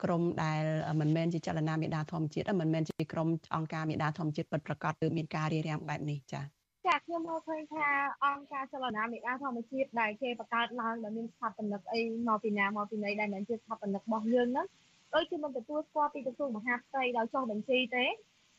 [0.04, 0.64] ក្រមដែល
[1.00, 7.88] មិនមែនជាចលនាមេដាធម្មជាតិមិនមែនជាក្រមអង្គការមេដាធម្មជាតិពិតប្រាកដគឺមានការរៀបរៀងបែបនេះចា៎ ចាខ្ញុំមើលឃើញថា
[8.26, 14.68] អង្គការចលនាមេដាធម្មជាតិដែលគេបង្កើតឡើងដែលមានស្ថាបនិកអីមកពីណាមកពីណីដែលមិនជាស្ថាបនិករបស់យើងហ្នឹង
[15.13, 18.06] ដូចជាមិនទទួលស្គាល់ពីក្រសួងមហាផ្ទៃដោយចុះបញ្ជីទេ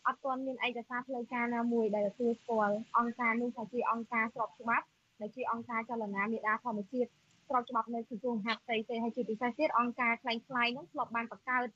[0.06, 4.86] អត់ទាន់មានឯកសារផ្លូវការណាមួយដែលទទួលស្គាល់អង្គការនោះថាជាអង្គការស្របច្បាប់
[5.20, 7.08] ដែលជាអង្គការចលនាមេដាធម្មជាតិ
[7.48, 11.66] ស្របច្បាប់នៅក្រសួងមហាផ្ទៃទេហើយជាពិសេសទៀតអង្គការខ្លែងខ្លាយនោះធ្លាប់បានបង្កើត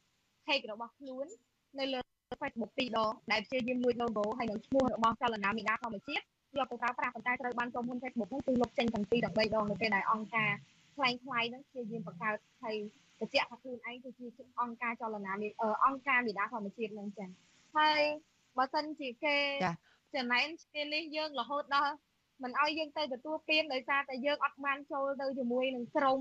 [0.46, 1.26] page របស់ខ្លួន
[1.78, 2.00] នៅលើ
[2.40, 6.24] Facebook ពីរដងដែលព្យាយាមលួច logo ហើយនឹងឈ្មោះរបស់ចលនាមេដាធម្មជាតិ
[6.58, 10.50] យកទៅប្រើប្រាស់ប៉ុន្តែត្រូវបានក្រុមហ៊ុន Facebook ហ្នឹងគឺលុបចេញទាំងពីរដល់3ដងនៅពេលដែលអង្គការ
[10.96, 12.76] ខ្លែងខ្លាយហ្នឹងព្យាយាមបង្កើតហើយ
[13.20, 14.26] បញ្ជាក់ថាខ្លួនឯងគឺជា
[14.60, 15.32] អង្គការចលនា
[15.84, 17.30] អង្គការមេដាធម្មជាតិហ្នឹងចា៎
[17.76, 18.00] ហើយ
[18.58, 19.36] បើសិនជាគេ
[20.14, 21.94] ចំណែនគ្នានេះយើងរហូតដល់
[22.42, 26.20] មិនឲ្យយើងទៅទទួលពានដោយសារតែយើងអត់បានចូលទៅជាមួយនឹងក្រម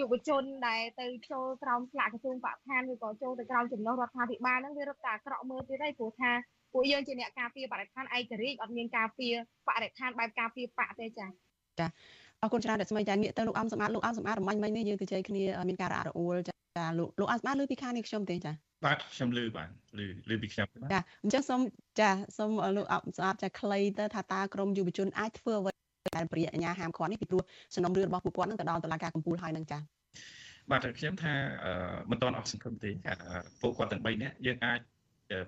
[0.00, 6.32] យុវជនដែលទៅចូលក្រោមស្លាកក្រសួងបរិស្ថានឬក៏ចូលទៅក្រោមចំណុះរដ្ឋាភិបាលហ្នឹងវារត់តែអាក្រក់មើលទៀតហើយព្រោះថា
[6.72, 9.34] ពួកយើងជាអ្នកការពារបរិស្ថានឯករាជ្យអត់មានការពារ
[9.68, 11.28] បរិស្ថានបែបការពារបកទេចា៎
[11.80, 11.86] ចា
[12.42, 18.52] អរគុណច្រើនដែលស្មីចាងាកទៅលោកអំសម្បត្តិលោកអំសម្បត្តិរំបាញ់មិញនេះយើងទៅជ័យគ្នាមានការរអាក់រអួលចាលោកលោកអំសម្បត្តិលើពីខាងនេះខ្ញុំទេចា
[18.84, 21.60] បាទខ្ញុំលឺបាទលឺលឺពីខ្ញុំចាអញ្ចឹងសូម
[22.00, 25.72] ចាសូមលោកអំសម្បត្តិចាខ្លីទៅថាតើក្រមយុវជនអាចធ្វើអ្វី
[26.16, 27.42] ដែលព្រាអាញាហាមឃាត់នេះពីព្រោះ
[27.74, 29.78] សំណុំរឿងរបស់ពួកគាត់នឹងទៅដល់តុលាការកំពូលហើយនឹងចា
[30.70, 31.34] បាទខ្ញុំថា
[32.10, 32.90] មិនទាន់អស់សង្ឃឹមទេ
[33.62, 34.80] ពួកគាត់ទាំង3នាក់យើងអាច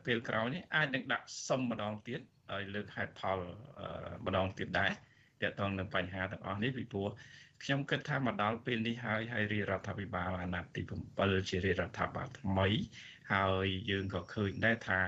[0.04, 2.20] ពេលក្រោយនេះអាចនឹងដាក់សុំម្ដងទៀត
[2.52, 3.38] ឲ្យលើកហេតុផល
[4.26, 4.90] ម្ដងទៀតដែរ
[5.42, 7.08] តកតងនឹងបញ្ហាទាំងអស់នេះពីព្រោះ
[7.62, 10.82] ខ្ញុំគិតថាមកដល់ពេលនេះហើយហើយរាជរដ្ឋាភិបាលអាណត្តិទី
[11.16, 12.68] 7ជារាជរដ្ឋាភិបាលថ្មី
[13.32, 15.00] ហើយយើងក៏ឃើញដែរថា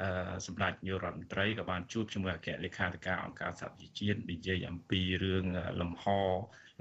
[0.00, 5.44] អឺសម្ដេចនាយករដ្ឋមន្ត្រីក៏បានជួបជាមួយអគ្គលេខាធិការអង្គការសហប្រជាជាតិនិយាយអំពីរឿង
[5.80, 6.04] លំហ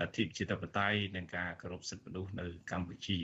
[0.02, 3.20] លទ្ធិជាតិបតេយ្យនិងការគោរពសិទ្ធិមនុស្សនៅកម្ពុជា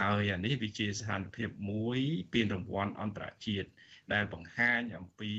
[0.00, 1.98] ហើយអានេះវាជាស្ថានភាពមួយ
[2.32, 3.68] ពានរង្វាន់អន្តរជាតិ
[4.12, 5.34] ដែលបង្ហាញអំពី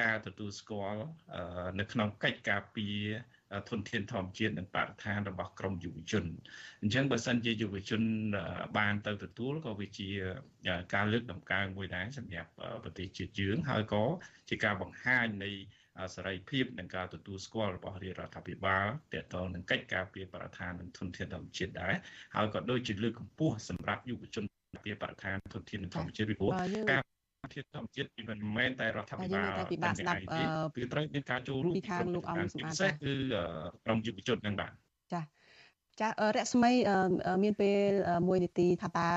[0.00, 1.04] ការទទួលស្គាល់
[1.80, 2.86] នៅក្នុងកិច្ចការពី
[3.70, 6.24] ធនធានធម្មជាតិនិងបរិស្ថានរបស់ក្រមយុវជន
[6.82, 8.02] អញ្ចឹងបើសិនជាយុវជន
[8.78, 10.08] បានទៅទទួលក៏វាជា
[10.94, 12.50] ការលើកតម្កើងមួយដែរសម្រាប់
[12.84, 14.04] ប្រទេសជាតិយើងហើយក៏
[14.48, 15.50] ជាការបង្ហាញនៃ
[16.14, 21.94] សេរីភាពនិងការទទួលស្គាល់របស់រាជរដ្ឋាភិបាលទាក់ទងនឹងកិច្ចការពីបរិស្ថាននិងធនធានធម្មជាតិដែរ
[22.34, 24.44] ហើយក៏ដូចជាលើកកម្ពស់សម្រាប់យុវជន
[24.84, 26.50] ពីបរិស្ថានធនធានធម្មជាតិពីព្រោះ
[26.90, 27.02] ការ
[27.54, 30.20] ធាតុធម្មជាតិពីមិនមែនតែរដ្ឋាភិបាលតែពិបាកស្ដាប់
[30.76, 33.14] គឺត្រូវមានការចូលរួមពីខាងលោកអង្គសម្បត្តិពិសេសគឺ
[33.84, 34.72] ក្រុមយុវជននឹងបាទ
[35.12, 35.20] ចា
[36.00, 36.72] ចារស្មី
[37.42, 37.90] មានពេល
[38.28, 39.08] មួយនីតិថាតើ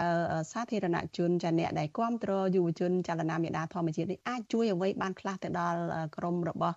[0.51, 5.79] សាធារណជនចាអ្នកដែលគ្រប់គ្រងយុវជនចលនាមេដាធម្មជាតិនេះអាចជួយអ្វីបានខ្លះទៅដល់
[6.17, 6.75] ក្រមរបស់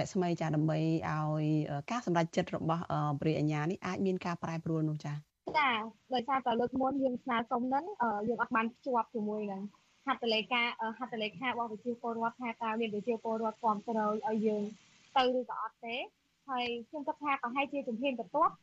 [0.00, 0.78] រស្មីចាដើម្បី
[1.10, 1.44] ឲ្យ
[1.90, 2.82] ការសម្រេចចិត្តរបស់
[3.20, 5.12] ព្រះអញ្ញានេះអាចមានការប្រែប្រួលនោះចា
[5.58, 5.70] ចា
[6.14, 7.84] ដោយសារតែលើកមុនយើងស្នើសុំហ្នឹង
[8.28, 9.62] យើងអត់បានភ្ជាប់ជាមួយនឹង
[10.06, 10.62] ហត្ថលេខា
[10.98, 14.62] ហត្ថលេខារបស់វិជាពលរដ្ឋថាតើមានវិជាពលរដ្ឋគ្រប់គ្រងឲ្យយើង
[15.16, 15.96] ទៅឬក៏អត់ទេ
[16.48, 18.54] ហើយខ្ញុំគិតថាប្រហែលជាជំហានបន្ទាប់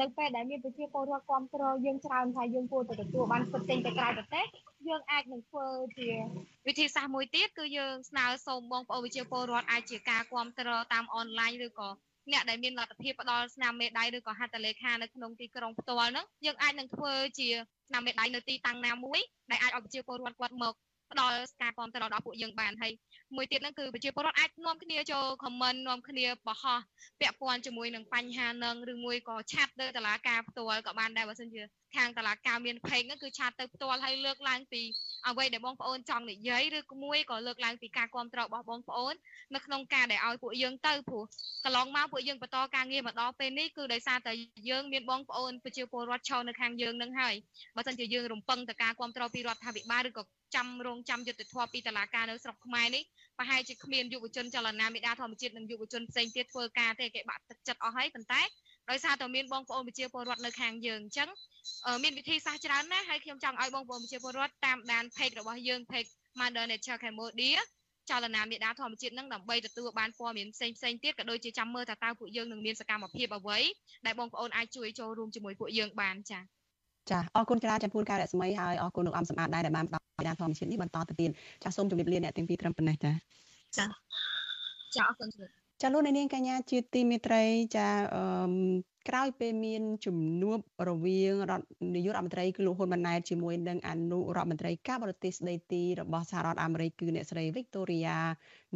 [0.00, 4.44] នៅពេលដែលមានប្រជាពលរដ្ឋគ្រប់គ្រងយើងច្រើនថាយើងគួរតែទទួលបានសិទ្ធិចេញទៅក្រៅប្រទេស
[4.88, 5.66] យើងអាចនឹងធ្វើ
[5.98, 6.08] ជា
[6.66, 11.88] វិធីសាស្ត្រមួយទៀតគឺយើងស្នើសូមបងប្អូនវិជាពលរដ្ឋអាចជាការគ្រប់គ្រងតាមអនឡាញឬក៏
[12.32, 17.48] អ្នកដែលមានលទ្ធភាពផ្ដល់ស្នាមមេដៃឬក៏ហត្ថលេខានៅក្នុងទីក្រុងផ្ទាល់ហ្នឹងយើងអាចនឹងធ្វើជា
[17.88, 19.20] ស្នាមមេដៃនៅទីតាំងណាមួយ
[19.50, 20.74] ដែលអាចឲ្យប្រជាពលរដ្ឋគាត់មក
[21.12, 22.92] ផ្ដល់ការគ្រប់គ្រងដល់ពួកយើងបានហើយ
[23.34, 26.64] មួយទៀតហ្នឹងគឺប្រជាពលរដ្ឋអាចនាំគ្នាចូល comment នាំគ្នាបោះ
[27.20, 31.62] ពាក់ព័ន្ធជាមួយនឹងបញ្ហានឹងឬមួយក៏ឆាត់ទៅតុលាការផ្ទាល់ក៏បានដែរបើសិនជា
[31.96, 34.82] ខាងតុលាការមានផេកហ្នឹងគឺឆាត់ទៅផ្ទាល់ហើយលើកឡើងពី
[35.28, 39.14] អ្វីដែលបងប្អូនចង់និយាយឬមួយក៏លើកឡើងពីការគ្រប់គ្រងរបស់បងប្អូន
[39.54, 41.24] នៅក្នុងការដែលឲ្យពួកយើងទៅព្រោះ
[41.64, 44.32] កន្លងមកពួកយើងបន្តការងារមកដល់ពេលនេះគឺដោយសារតែ
[44.70, 47.34] យើងមានបងប្អូនប្រជាពលរដ្ឋឈរនៅខាងយើងនឹងហើយ
[47.76, 50.22] បើមិនជាយើងរំពឹងទៅការគ្រប់គ្រងពីរដ្ឋាភិបាលឬក៏
[50.54, 53.02] ចាំរងចាំយុទ្ធធម៌ពីតុលាការនៅស្រុកខ្មែរនេះ
[53.38, 58.42] ប្រហែលជាគ្មានយុវជនចលនាមេដាធម្មជាតិនិងយុវជនផ្សេងទៀតធ្វើការទេគេបាក់ទឹកចិត្តអស់ហើយប៉ុន្តែ
[58.90, 61.28] ដោយសារតែមានបងប្អូនប្រជាពលរដ្ឋនៅខាងយើងអញ្ចឹង
[62.02, 67.58] មានវិធីសាស្ត្រច្រើនណាស់ហើយខ្ញុំចង់ឲ្យបងប្អូនប្រជាពលរដ្ឋតាមដាន page របស់យើង page Mother Nature Cambodia
[68.10, 73.58] ចលនាមេដាធម្មជាតិនឹងដើម្បីទទួលបានព័ត៌មានផ្សេងផ្សេងទៀតក៏ដូចជាចាំមើលតើតើពួកយើងនឹងមានសកម្មភាពអ្វី
[74.06, 76.42] ដែលបងប្អូនអាចជួយចូលរួមជាមួយពួកយើងបានចា៎
[77.10, 81.30] ចាអរគុណច្រើនចំពោះការរស្មីហើយអរគុណលោកអំសម្បត្តិដែរដែលបានផ្ដល់មេដាធម្មជាតិនេះបន្តទៅទៀត
[81.64, 83.12] ចាសូមជម្រាបលាអ្នកទាំងពីរត្រឹមប៉ុណ្ណេះចា
[83.76, 83.84] ចា
[84.94, 85.28] ចាអរគុណ
[85.82, 87.42] ចាលោកនាងកញ្ញាជាទីមេត្រី
[87.76, 88.22] ចាអឺ
[89.08, 98.16] ក្រោយពេលមានជំនួបរវាងរដ្ឋនាយករដ្ឋមន្ត្រីគឺលោកហ៊ុនម៉ាណែតជាមួយនឹងអនុរដ្ឋមន្ត្រីការបរទេសស្ដីទីរបស់សហរដ្ឋអាមេរិកគឺអ្នកស្រី Victoria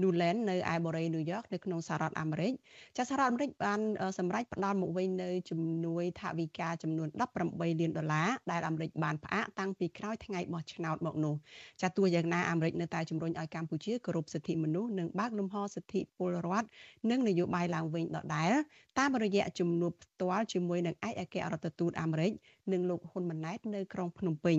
[0.01, 2.53] Nuland នៅឯបូរីញូវយ៉កនៅក្នុងសហរដ្ឋអាមេរិក
[2.97, 3.81] ចាសហរដ្ឋអាមេរិកបាន
[4.19, 7.09] សម្រេចផ្ដល់មកវិញនៅជំនួយថវិកាចំនួន
[7.45, 11.35] 18លានដុល្លារដែលអាមេរិកបានផ្អាកតាំងពីក្រោយថ្ងៃបោះឆ្នោតមកនោះ
[11.83, 16.67] ចាទោះយ៉ាងណាអាមេរិកនៅតែជំរុញឲ្យកម្ពុជាគោរពសិទ្ធិមនុស្សនិងបើកលំហសិទ្ធិពលរដ្ឋ
[17.11, 18.53] និងនយោបាយឡើងវិញដដែល
[18.99, 22.33] តាមរយៈជំនួបផ្ទាល់ជាមួយនឹងឯកអគ្គរដ្ឋទូតអាមេរិក
[22.73, 24.59] និងលោកហ៊ុនម៉ាណែតនៅក្រុងភ្នំពេញ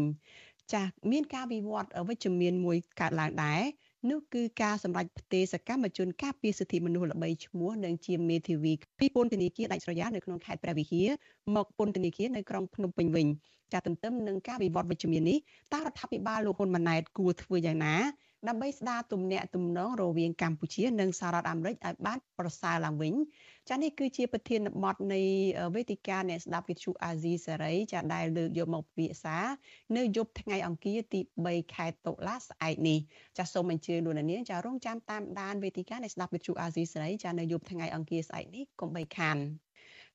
[0.74, 3.62] ចាស់មានការវិវត្តវិជ្ជមានមួយកើតឡើងដែរ
[4.10, 11.08] នោះគឺការសម្រេចផ្ទេរសកម្មជនការពារសិទ្ធិមនុស្សល្បីឈ្មោះនិងជាមេធាវីពីពន្ធនាគារដាច់ស្រយាលនៅក្នុងខេត្តព្រះវិហារ
[11.56, 13.28] មកពន្ធនាគារនៅក្រុងភ្នំពេញវិញ
[13.74, 15.38] ចាទន្ទឹមនឹងការវិវត្តវិជ្ជមាននេះ
[15.74, 17.96] តើរដ្ឋាភិបាលលោកហ៊ុនម៉ាណែតគួរធ្វើយ៉ាងណា
[18.50, 23.14] ដើម្បីស្ដារទំនាក់ទំនងរវាងកម្ពុជា និងសហរដ្ឋអាមេរិកឲ្យបានប្រសើរឡើងវិញ
[23.70, 25.22] ចានេះគឺជាប្រធានបទនៃ
[25.76, 29.38] វេទិកាអ្នកស្ដាប់វិទ្យុអាស៊ីសេរីចាដែលលើកយកមកពិភាក្សា
[29.98, 33.00] នៅយប់ថ្ងៃអង្គារទី3ខែតុលាស្អែកនេះ
[33.38, 39.38] ចាសូមអញ្ជើញលោកនាងចារងចាំតាមដានវេទិកាអ្នកស្ដាប់វិទ្យុអាស៊ីសេរីចានៅយប់ថ្ងៃអង្គារស្អែកនេះកុំបីខាន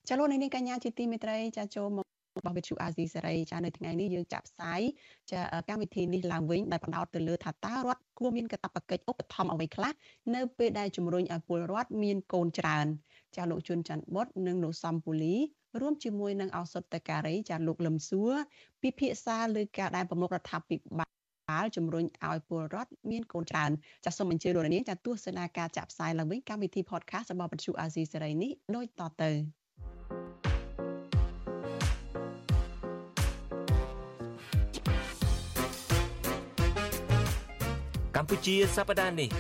[0.09, 4.81] ចាលោកនាងកញ្ញាជាទីមេត្រីចាចូលមក របស់វិទ្យុអាស៊ីសេរីចានៅថ្ងៃនេះយើងចាក់ផ្សាយ
[5.31, 9.93] ចាកម្មវិធីនេះឡើងវិញដែលផ្ដោតទៅលើថាតើរដ្ឋគួរមានកាតព្វកិច្ចឧបត្ថម្ភអ្វីខ្លះ
[10.35, 12.87] នៅពេលដែលជំរុញឲ្យពលរដ្ឋមានកូនច្រើន
[13.37, 15.37] ចាលោកជួនច័ន្ទបុតនិងលោកសំពូលី
[15.81, 18.33] រួមជាមួយនឹងអសតតការីចាលោកលឹមសួរ
[18.83, 23.71] ពិភាក្សាលើការដែលប្រមុខរដ្ឋាភិបាលជំរុញឲ្យពលរដ្ឋមានកូនច្រើន
[24.05, 29.31] ចាសសូមអញ្ជើញលោកនាងចាទស្សនាការចាក់ផ្សាយឡើងវិញកម្មវិធី podcast របស់វិទ្យុអាស៊ីសេរីនេះដូចតទៅ
[38.27, 39.31] កម្ពុជាសប្តាហ៍នេះ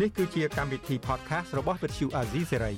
[0.00, 2.74] នេះគឺជាកម្មវិធី podcast របស់ Vuthu Azizi Serai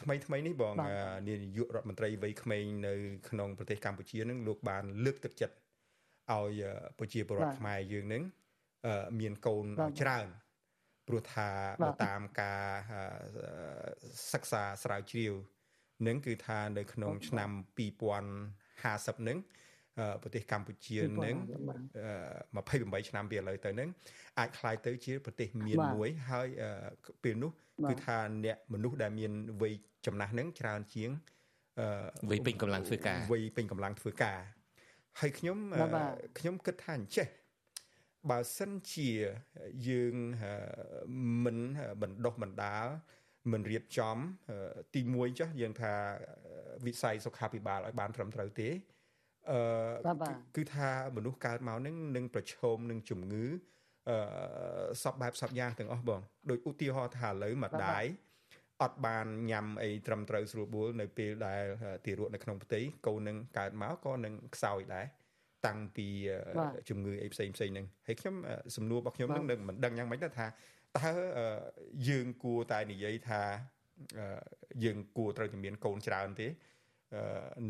[0.00, 0.74] ថ្មីថ្មីនេះបង
[1.28, 2.94] នាយករដ្ឋមន្ត្រីវ័យក្មេងនៅ
[3.28, 5.54] ក្នុងប្រទេសកម្ពុជានឹងលោកបានលើកទឹកចិត្ត
[6.32, 6.62] ឲ្យ
[6.98, 8.24] ប្រជាពលរដ្ឋខ្មែរយើងនឹង
[9.19, 9.65] មានកូន
[10.01, 10.27] ច្រើន
[11.07, 11.49] ព្រោះថា
[11.83, 12.63] បើតាមការ
[14.33, 15.33] សិក្សាស្រាវជ្រាវ
[16.07, 17.49] នឹងគឺថានៅក្នុងឆ្នាំ
[18.33, 19.37] 2050នឹង
[20.21, 21.35] ប្រទេសកម្ពុជានឹង
[22.21, 23.89] 28ឆ្នាំពីឥឡូវទៅនឹង
[24.39, 26.47] អាចคล้ายទៅជាប្រទេសមានមួយហើយ
[27.23, 27.51] ពេលនោះ
[27.89, 29.73] គឺថាអ្នកមនុស្សដែលមានវ័យ
[30.05, 31.09] ចំណាស់នឹងច្រើនជាង
[32.29, 34.39] វ័យពេញកម្លាំងធ្វើការវ័យពេញកម្លាំងធ្វើការ
[35.19, 35.57] ហើយខ្ញុំ
[36.39, 37.27] ខ្ញុំគិតថាអញ្ចេះ
[38.30, 39.10] បើសិនជា
[39.88, 40.14] យើង
[41.44, 41.58] មិន
[42.02, 42.86] បណ្ដុះបណ្ដាល
[43.52, 44.16] មិនរៀបចំ
[44.94, 45.94] ទី1ចុះយើងថា
[46.86, 48.68] វិស័យសុខាភិបាលឲ្យបានត្រឹមត្រូវទេ
[49.50, 49.58] អឺ
[50.56, 53.46] គឺថាមនុស្សកើតមកនឹងនឹងប្រឈមនឹងជំងឺ
[54.08, 54.18] អឺ
[55.02, 58.04] សពបែបសពយ៉ាងទាំងអស់បងដូចឧទាហរណ៍ថាឥឡូវម្ដាយ
[58.82, 61.64] អត់បានញ៉ាំអីត្រឹមត្រូវស្រួលបួលនៅពេលដែល
[62.06, 65.06] ទារកនៅក្នុងផ្ទៃកូននឹងកើតមកក៏នឹងខ្សោយដែរ
[65.66, 66.08] តាំងពី
[66.88, 68.34] ជំងឺអីផ្សេងផ្សេងហ្នឹងហើយខ្ញុំ
[68.76, 70.46] សំណួររបស់ខ្ញុំនឹងមិនដឹងយ៉ាងម៉េចថា
[70.96, 71.12] តើ
[72.08, 73.42] យើងគួរតែនិយាយថា
[74.84, 76.48] យើងគួរត្រូវតែមានកូនច្រើនទេ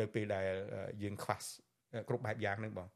[0.01, 0.47] នៅពេលដែល
[1.03, 1.39] យើងខ្វះ
[2.09, 2.89] គ្រប់បែបយ៉ាងហ្នឹងបង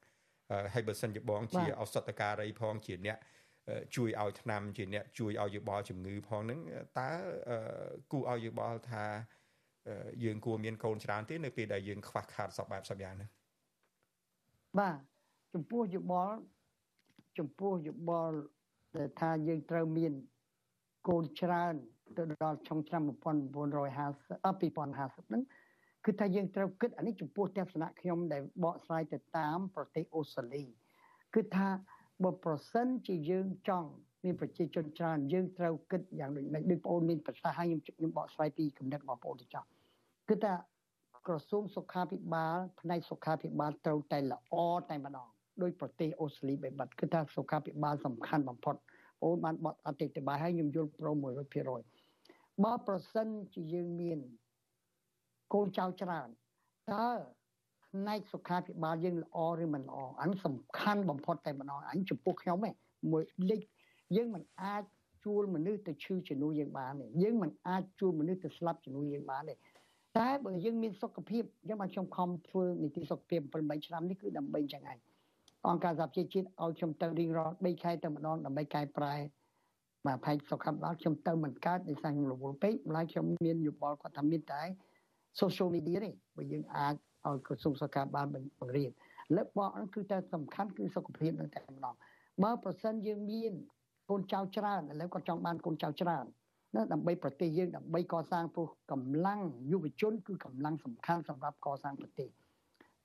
[0.75, 3.19] ហើយបើសិនជាបងជាឱសថការីផងជាអ្នក
[3.97, 6.61] ជួយឲ្យថ្នាំជាអ្នកជួយឲ្យយោបល់ជំងឺផងហ្នឹង
[6.99, 7.11] តើ
[8.13, 9.05] គូឲ្យយោបល់ថា
[10.25, 13.31] យើងគួរមានកូនច្រើនទេនៅពេលដែលយើងខ្វះខាតសពបែបសពយ៉ាងហ្នឹង
[14.79, 14.99] បាទ
[15.55, 16.39] ចំពោះយោបល់
[17.39, 18.37] ចំពោះយោបល់
[18.97, 20.13] ដែលថាយើងត្រូវមាន
[21.09, 21.75] កូនច្រើន
[22.17, 25.43] ទៅដល់ចុងឆ្នាំ1950អ2050ហ្នឹង
[26.05, 30.63] គឺថាយើងត្រូវគិតអានេះចំពោះទស្សនៈខ្ញុំដែលបកស្រាយទៅតាមប្រទេសអូស្ត្រាលី
[31.35, 31.69] គឺថា
[32.25, 33.89] បើប្រសិនជាយើងចង់
[34.25, 39.65] មានប្រជាជនច្រើនយើងត្រូវគិតយ៉ាងដូចដូចបងប្អូនមានប្រសាសន៍ហើយខ្ញុំខ្ញុំបកស្រាយពីគំនិតបងប្អូនទៅចោះ
[40.29, 40.53] គឺថា
[41.27, 44.55] ក្រសួងសុខាភិបាលផ្នែកសុខាភិបាលត្រូវតែល្អ
[44.91, 45.29] តែម្ដង
[45.63, 48.77] ដោយប្រទេសអូស្ត្រាលីបែបបាត់គឺថាសុខាភិបាលសំខាន់បំផុត
[49.23, 51.17] អូនបានបត់អតិថិបាយហើយខ្ញុំយល់ព្រម
[51.91, 54.19] 100%បើប្រសិនជាយើងមាន
[55.53, 56.29] កូនចៅច្រើន
[56.93, 57.09] តើ
[57.85, 62.75] ផ្នែកសុខាភិបាលយើងល្អឬមិនល្អអានេះសំខាន់បំផុតតែម្ដងអញចំពោះខ្ញុំឯង
[63.13, 63.61] មួយលេខ
[64.17, 64.83] យើងមិនអាច
[65.25, 69.55] ជួលមនុស្សទៅឈឺជំនួយយើងបានទេយើងមិនអាចជួលមនុស្សទៅស្លាប់ជំនួយយើងបានទេ
[70.19, 74.99] តែបើយើងមានសុខភាពយើងបានខ្ញុំខំធ្វើនីតិសុខភាព8ឆ្នាំនេះគឺដើម្បីចឹងឯង
[75.69, 79.15] អង្គការសហប្រជាជាតិឲ្យខ្ញុំទៅរៀងរាល់3ខែទៅម្ដងដើម្បីកែប្រែ
[80.07, 84.63] បាទផែនសុខភាពដល់ខ្ញុំទៅមិនកើតដោយសារខ្ញុំរវល់ពេកម្ល៉េះខ្ញុំមានយោបល់គាត់ថាមានតែ
[85.41, 86.95] social media ទេបើយើងអាច
[87.27, 88.37] ឲ្យក្រសួងសុខាភិបាលប
[88.69, 88.91] ង្រៀន
[89.37, 91.95] លើកបកហ្នឹងគឺតែសំខាន់គឺសុខភាពនឹងតែម្ដង
[92.43, 93.53] បើប្រសិនយើងមាន
[94.11, 96.25] កូនចៅច្រើនឥឡូវគាត់ចង់បានកូនចៅច្រើន
[96.75, 99.41] ណាដើម្បីប្រទេសយើងដើម្បីកសាងព្រោះកម្លាំង
[99.73, 102.29] យុវជនគឺកម្លាំងសំខាន់សម្រាប់កសាងប្រទេស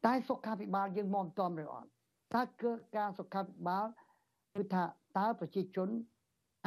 [0.05, 1.89] តែសុខាភិបាលយើងមកមិនទាន់ឬអត់
[2.35, 3.85] តើគឺការសុខាភិបាល
[4.55, 4.83] គឺថា
[5.17, 5.89] តើប្រជាជន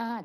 [0.01, 0.25] អាច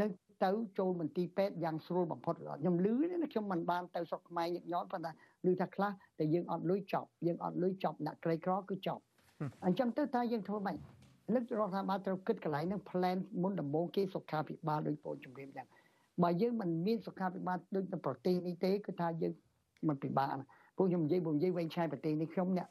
[0.00, 0.10] នឹង
[0.44, 5.10] ទៅចូលមន្ទីរពេទ្យយ៉ាងស្រួលបំផុតខ្ញុំលឺណាខ្ញុំមិនបានទៅស្រុកខ្មែរញឹកញាប់ប៉ុន្តែ
[5.46, 9.02] ឮថាខ្លះតែយើងអត់លុយចប់យើងអត់លុយចប់អ្នកក្រីក្រគឺចប់
[9.66, 10.76] អញ្ចឹងទៅតើយើងធ្វើម៉េច
[11.34, 15.68] លើករដ្ឋាភិបាលត្រូវគិតកន្លែងហ្នឹង plan មុនដំបូងគេសុខាភិបាលដោយពលជំរាបយ៉ាង
[16.22, 19.32] បើយើងមិនមានសុខាភិបាលដូចនៅប្រទេសនេះទេគឺថាយើង
[19.88, 20.28] មិនពិបាក
[20.76, 22.68] ពួកខ្ញុំនិយាយពួកនិយាយវែងឆ្ងាយប្រទេសនេះខ្ញុំអ្នក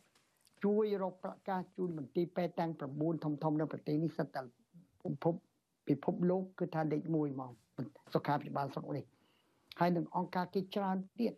[0.63, 4.41] ជួយរកប្រកាសជូនមន្ទីរពេទ្យទាំង9ធំធំនៅប្រទេសនេះសិតតែ
[5.03, 5.33] ពិភព
[5.87, 7.51] ពិភពលោកគឺថាលេខ1មក
[8.13, 9.05] សុខាភិបាលស្រុកនេះ
[9.79, 11.33] ហើយនឹងអង្គការគេច្រើនទៀត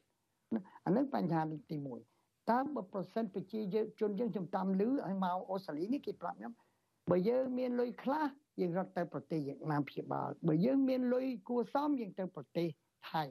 [0.85, 1.77] អានឹងបញ្ហាទី
[2.13, 3.59] 1តើបើប្រសិនប្រជា
[3.99, 6.53] ជនយើងខ្ញុំតាមលឺឲ្យមកអូស្ត្រាលីនេះគេប្រាប់ខ្ញុំ
[7.09, 8.25] បើយើងមានលុយខ្លះ
[8.59, 12.67] យើងរត់ទៅប្រទេសវៀតណាមព្យាបាលបើយើងមានលុយគួសមយើងទៅប្រទេស
[13.11, 13.23] ថៃ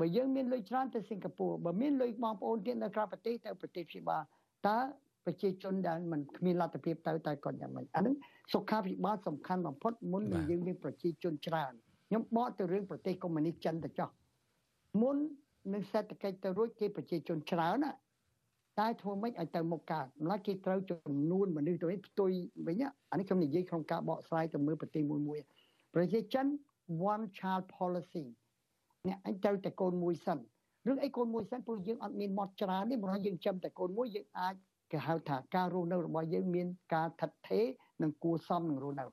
[0.00, 4.22] បើយើងមានលុយច្រើនទៅសិង្ហបុរីបើមានលុយបងប្អូនទៀតនៅក្រៅប្រទេសទៅប្រទេសព្យាបាល
[4.68, 4.78] តើ
[5.24, 8.14] ប្រជាជនដែលមិនគ្មានលទ្ធភាពទៅតែគាត់យ៉ាងម៉េចអានឹង
[8.52, 11.72] សុខាភិបាលសំខាន់បំផុតមុននឹងយើងមានប្រជាជនច្រើន
[12.08, 14.08] ខ្ញុំបកទៅរឿងប្រទេសកុម្មុយនីសចិនទៅចោះ
[15.02, 15.16] មុន
[15.72, 17.92] នឹងសេដ្ឋកិច្ចទៅរួចគេប្រជាជនច្រើនណា
[18.80, 22.30] តែធ្វើម៉េចឲ្យទៅមុខកើតម្ល៉េះគេត្រូវចំនួនមនុស្សទៅផ្ទុយ
[22.66, 25.38] វិញអានេះខ្ញុំនិយាយក្នុងការបកស្រាយទៅមើលប្រទេសមួយមួយ
[25.94, 26.46] ប្រជាចិន
[27.12, 28.24] one child policy
[29.08, 30.38] អ្នកអញត្រូវតែកូនមួយសិន
[30.86, 34.54] រឿងអីកូនមួយសិនព្រោះយើងអត់មានមាត់ច្រើនទេព្រោះយើងចាំតែកូនមួយយើងអាច
[34.92, 37.64] គេហៅថាការរស់នៅរបស់យើងមានការថិតថេរ
[38.02, 39.04] និងគួរសមនឹងរស់នៅ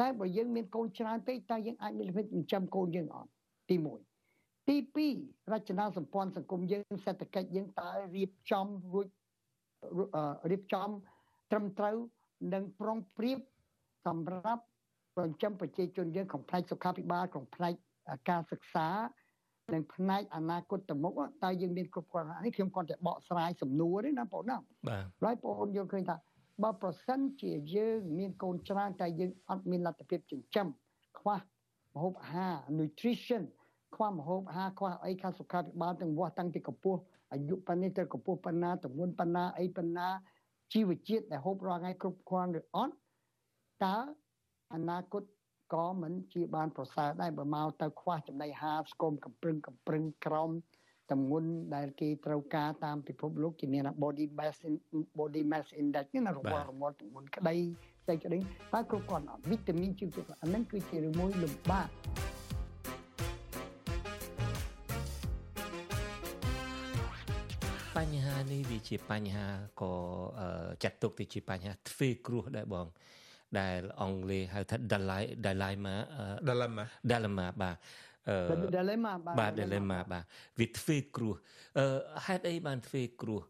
[0.00, 3.30] តែបើយើងមានកូនច្រើនពេកតើយើងអាចមានលទ្ធភាពចិញ្ចឹមកូនយើងអត់
[3.70, 4.15] ទី1
[4.68, 4.76] ទី
[5.14, 9.06] 2រចនាសម្ព័ន្ធសង្គមយើងសេដ្ឋកិច្ចយើងតើរៀបចំរួច
[10.50, 10.88] រៀបចំ
[11.50, 11.96] ត្រឹមត្រូវ
[12.54, 13.38] និងប្រុងប្រៀប
[14.06, 14.62] សម្រាប់
[15.16, 17.72] ចិញ្ចឹមប្រជាជនយើងក្នុងផ្នែកសុខាភិបាលក្នុងផ្នែក
[18.30, 18.88] ការសិក្សា
[19.74, 21.12] និងផ្នែកអនាគតទៅមុខ
[21.44, 24.56] តើយើងមានគ្រប់គ្រាន់នេះខ្ញុំគាត់តែបកស្រាយសំណួរទេណាបងណា
[24.88, 26.16] បាទហើយបងយល់ឃើញថា
[26.62, 30.66] បើប្រសិនជាយើងមានកូនច្រើនតែយើងអត់មានលទ្ធភាពចិញ្ចឹម
[31.18, 31.36] ខ្វះ
[31.94, 33.42] ម្ហូបអាហារ nutrition
[33.96, 37.00] ខ្វះម្ហូបអាហារខ្វះអីខាងសុខាភិបាលទាំងវាស់តាំងពីកម្ពស់
[37.32, 40.08] អាយុប៉ុណ្នេះទៅកម្ពស់ប៉ុណ្ណាទម្ងន់ប៉ុណ្ណាអីប៉ុណ្ណា
[40.72, 42.94] ជីវជាតិដែលហូបរាល់ថ្ងៃគ្រប់គ្រាន់ឬអត់
[43.84, 43.96] តើ
[44.74, 45.22] អនាគត
[45.74, 50.50] ក៏មិនជាបានប្រសើរដែរបើមកទៅខ្វះចំណីអាហារស្គមកំព្រឹងកំព្រឹងក្រម
[51.12, 54.56] តម្ងន់ដែលគេត្រូវការតាមពិភពលោកជាមាន body mass
[55.18, 57.56] body mass index នេះណារបស់រមាត់តម្ងន់ក្តី
[58.04, 58.38] ស្អីក្តី
[58.72, 61.88] តែគ្រប់គ្រាន់អត់វីតាមីនជីវជាតិអានឹងគឺជារឿងមួយលំបាក
[68.52, 69.46] នេះវាជាបញ្ហា
[69.80, 69.92] ក៏
[70.82, 72.86] ចាត់ទុកទៅជាបញ្ហាទ្វេគ្រោះដែរបង
[73.60, 74.76] ដែលអង់គ្លេសហៅថា
[75.46, 75.94] dilemma
[76.48, 77.76] dilemma dilemma បាទ
[78.76, 80.24] dilemma បាទ dilemma បាទ
[80.58, 81.34] វាទ្វេគ្រោះ
[81.78, 81.86] អឺ
[82.26, 83.40] ហេតុអីបានទ្វេគ្រោះ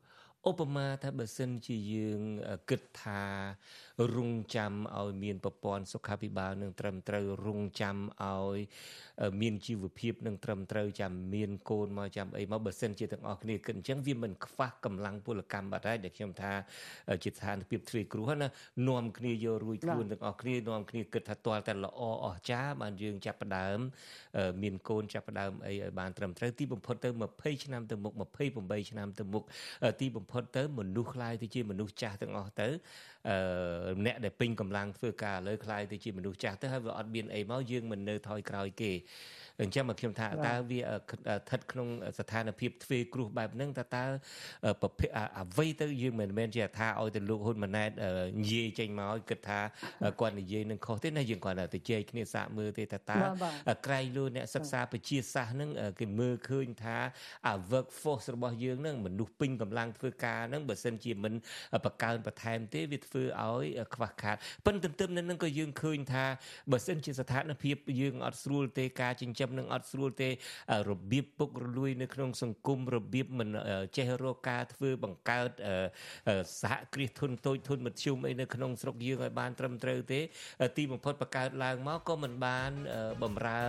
[0.51, 2.21] ឧបមាថាបើសិនជាយើង
[2.71, 3.23] គិតថា
[4.17, 8.59] រងចាំឲ្យមានប្រព័ន្ធសុខាភិបាលនឹងត្រឹមត្រូវរងចាំឲ្យ
[9.41, 16.53] មានជីវភាពនឹងត្រឹមត្រូវចាំមានកូនមកចាំអីមកបើសិនជាទាំងអស់គ្នាគិតអញ្ចឹងវាមិនខ្វះកម្លាំងពលកម្មបាត់ហើយដែលខ្ញុំថា
[17.25, 18.49] ជាស្ថានភាពទ្រាយគ្រោះណា
[18.89, 23.79] នាំគ្នាយករួយខ្លួនទាំងអស់គ្នានាំគ្នាគិតថាទាល់តែល្អអស្ចារ្យបានយើងចាប់ផ្ដើម
[24.63, 28.13] មានកូនចាប់ផ្ដើមអីឲ្យបានត្រឹមត្រូវទីបំផុតទៅ20ឆ្នាំទៅមុខ
[28.53, 29.45] 28ឆ្នាំទៅមុខ
[30.01, 32.69] ទីបំផុតទៅមនុស្សខ្លាយទៅជាមនុស្សចាស់ទាំងអស់ទៅ
[33.29, 33.39] អឺ
[34.07, 38.93] អ្នកដែលពេញកម្លាំងធ្វើការឥឡូវខ្លាយទៅជាមនុស្សចាស់ទៅហើយវាអត់មានអីមកយើងមិននៅថយក្រោយគេ
[39.63, 44.05] អញ្ចឹងមកខ្ញុំថាតើវាស្ថិតក្នុងស្ថានភាពទ្វេគ្រោះបែបហ្នឹងតើតើ
[44.83, 45.09] ប្រភេទ
[45.39, 47.91] អ្វីទៅយើងមិនមែនជាថាឲ្យទៅលោកហ៊ុនម៉ាណែត
[48.41, 49.61] និយាយចេញមកគិតថា
[50.21, 53.19] គាត់និយាយនឹងខុសទេណាយើងគាត់ទៅជែកគ្នាសាកមើលទេតើតើ
[53.87, 55.71] ក្រៃលូអ្នកសិក្សាវិទ្យាសាស្ត្រហ្នឹង
[56.01, 56.99] គេមើលឃើញថា
[57.47, 61.35] អា work force របស់យើងហ្នឹងមនុស្សពេញកម្លាំងធ្វើការហ្នឹងបើសិនជាមិន
[61.85, 64.37] បង្កើនបន្ថែមទេវាធ្វើឲ្យខ្វះខាត
[64.67, 66.25] ប៉ុន្តែទន្ទឹមនឹងហ្នឹងក៏យើងឃើញថា
[66.73, 70.29] បើសិនជាស្ថានភាពយើងអត់ស្រួលទេការចិញ្ចឹមនឹងអត់ស្រួលទេ
[70.91, 73.49] របៀបពុករលួយនៅក្នុងសង្គមរបៀបមិន
[73.97, 75.51] ចេះរកការធ្វើបង្កើត
[76.61, 80.21] សហគ្រាសធុនតូចធុនមធ្យមអីនៅក្នុងស្រុកយើងឲ្យបានត្រឹមត្រូវទេ
[80.77, 82.71] ទីបំផុតបង្កើតឡើងមកក៏មិនបាន
[83.23, 83.61] បំរើ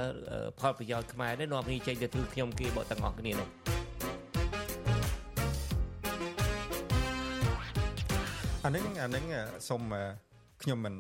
[0.60, 3.77] ផលប្រយោជន៍ខ្មែរដែរនាំគ្នាចេញទៅធ្វើខ្ញុំគេបកទាំងអស់គ្នានោះ
[8.66, 9.26] អានឹងអានឹង
[9.70, 9.82] សូម
[10.62, 10.96] ខ្ញុំមិន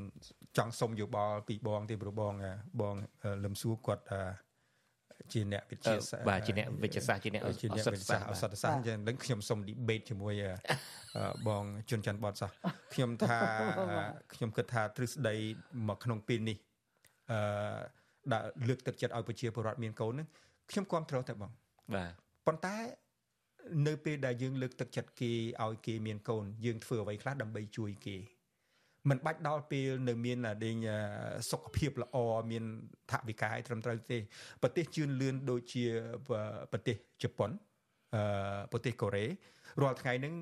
[0.57, 2.33] ចង់សុំយោបល់ពីបងទេព្រោះបង
[2.81, 2.95] បង
[3.43, 4.03] លឹមសួរគាត់
[5.33, 10.33] ជាអ្នកវិទ្យាសាស្ត្របាទជាអ្នកវិទ្យាសាស្ត្រជាអ្នកអសតសាស្ត្រអសតសាស្ត្រអញ្ចឹងនឹងខ្ញុំសូម debate ជាមួយ
[11.47, 12.51] បងជុនច័ន្ទបតសោះ
[12.93, 13.37] ខ្ញុំថា
[14.33, 15.35] ខ្ញុំគិតថាទ្រឹស្ដី
[15.87, 16.57] មកក្នុងពេលនេះ
[17.31, 17.39] អឺ
[18.33, 20.27] ដាក់លើកទឹកចិត្តឲ្យប្រជាពលរដ្ឋមានកូនហ្នឹង
[20.71, 21.51] ខ្ញុំគ្រប់គ្រងតែបង
[21.95, 22.11] បាទ
[22.47, 22.75] ប៉ុន្តែ
[23.87, 25.31] នៅពេលដែលយើងលើកទឹកចិត្តគេ
[25.63, 28.17] ឲ្យគេមានកូនយើងធ្វើអ្វីខ្លះដើម្បីជួយគេ
[29.09, 30.77] មិនបាច់ដល់ពេលនៅមានដេញ
[31.51, 32.17] សុខភាពល្អ
[32.51, 32.63] មាន
[33.11, 34.17] ថវិកាឲ្យត្រឹមត្រូវទេ
[34.61, 35.85] ប្រទេសជឿនលឿនដូចជា
[36.71, 37.51] ប្រទេសជប៉ុន
[38.15, 39.25] អឺប្រទេសកូរ៉េ
[39.81, 40.33] រាល់ថ្ងៃហ្នឹង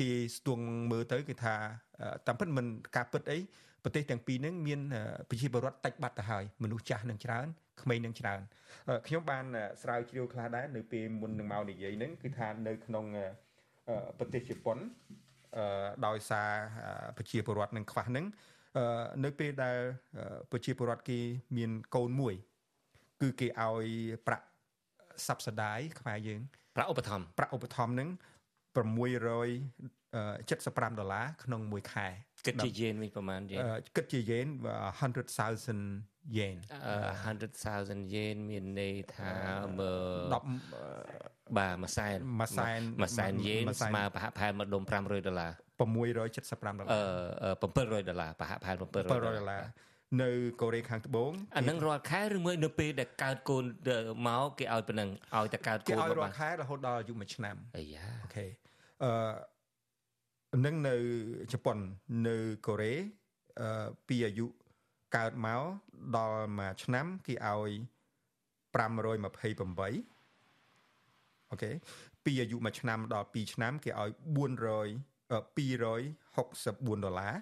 [0.00, 1.54] គេស្ទង់មើលទៅគេថា
[2.26, 2.66] តាមពិតមិន
[2.96, 3.38] ការពិតអី
[3.84, 4.80] ប្រទេសទាំងពីរហ្នឹងមាន
[5.28, 7.46] ប្រជាពលរដ្ឋតិចបាត់ទៅហើយមនុស្សចាស់នឹងច្រើន
[7.82, 8.40] ក្មេងនឹងច្រើន
[9.06, 9.44] ខ្ញុំបាន
[9.82, 13.04] ស្រាវជ្រាវខ្លះដែរនៅពេលមុននឹងមកនិយាយហ្នឹងគឺថានៅក្នុង
[14.18, 14.78] ប្រទេសជប៉ុន
[16.06, 16.50] ដោយសារ
[17.16, 18.26] ប្រជាពលរដ្ឋនឹងខ្វះនឹង
[19.24, 19.78] នៅពេលដែល
[20.52, 21.18] ប្រជាពលរដ្ឋគេ
[21.56, 22.34] មានកូនមួយ
[23.20, 23.86] គឺគេឲ្យ
[24.26, 24.46] ប្រាក់
[25.26, 26.40] subsidy ខ្មែរយើង
[26.76, 28.08] ប្រាក់ឧបត្ថម្ភប្រាក់ឧបត្ថម្ភនឹង
[28.74, 32.06] 675ដុល្លារក្នុងមួយខែ
[32.46, 33.58] គិតជាយេនវិញប្រហែលយេន
[33.96, 34.46] គិតជាយេន
[35.10, 36.56] 100,000 yen
[37.34, 39.32] 100,000 yen មានន័យថា
[39.78, 39.92] មើ
[40.74, 46.96] 10បាទមួយសែនមួយសែនមួយសែន yen ស្មើប្រហាក់ប្រហែលមកដុំ500ដុល្លារ675ដុល្លារ
[47.42, 49.62] អឺ700ដុល្លារប្រហាក់ប្រហែល700ដុល្លារ
[50.22, 53.64] នៅកូរ៉េខាងត្បូងអានឹងរាល់ខែឬមួយនៅពេលដែលកើតកូន
[54.26, 58.46] មកគេឲ្យប៉ុណ្ណឹងឲ្យតែកើតកូនមកគេឲ្យរាល់ខែរហូតដល់អាយុ1ឆ្នាំអាយ៉ាអូខេ
[59.04, 60.94] អឺនឹងនៅ
[61.52, 61.78] ជប៉ុន
[62.28, 62.94] នៅកូរ៉េ
[63.60, 64.46] អឺពីអាយុ
[65.16, 65.62] កើតមក
[66.16, 67.70] ដល់មួយឆ្នាំគេឲ្យ
[68.74, 69.22] 528
[71.50, 71.70] អូខេ
[72.24, 77.34] ពីអាយុមួយឆ្នាំដល់2ឆ្នាំគេឲ្យ400 264ដុល្លារ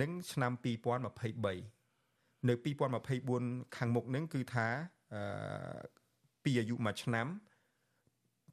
[0.00, 4.66] នឹងឆ្នាំ2023នៅ2024ខាងមុខនឹងគឺថា
[6.44, 7.26] ពីអាយុមួយឆ្នាំ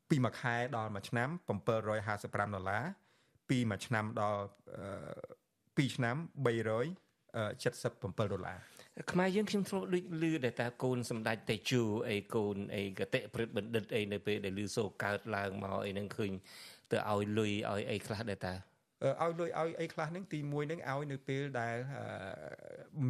[0.10, 1.30] ពីមួយខែដល់មួយឆ្នាំ
[1.88, 2.84] 755ដុល្លារ
[3.50, 4.42] ពីមួយឆ្នាំដល់
[5.78, 6.16] 2ឆ្នាំ
[6.46, 8.60] 300 77ដុល្លារ
[9.12, 16.32] ខ្មែរយើងខ្ញុំធ្លាប់ដូចលឺដែលតាកូនសម្ដេចតេជូអីកូនអីកតិព្រឹទ្ធបណ្ឌិតអីនៅពេលដែលលឺសូកើតឡើងមកអីហ្នឹងឃើញ
[16.92, 18.56] ទៅឲ្យលុយឲ្យអីខ្លះដែរតា
[19.22, 21.76] ឲ្យលុយឲ្យអីខ្លះហ្នឹងទី1ហ្នឹងឲ្យនៅពេលដែល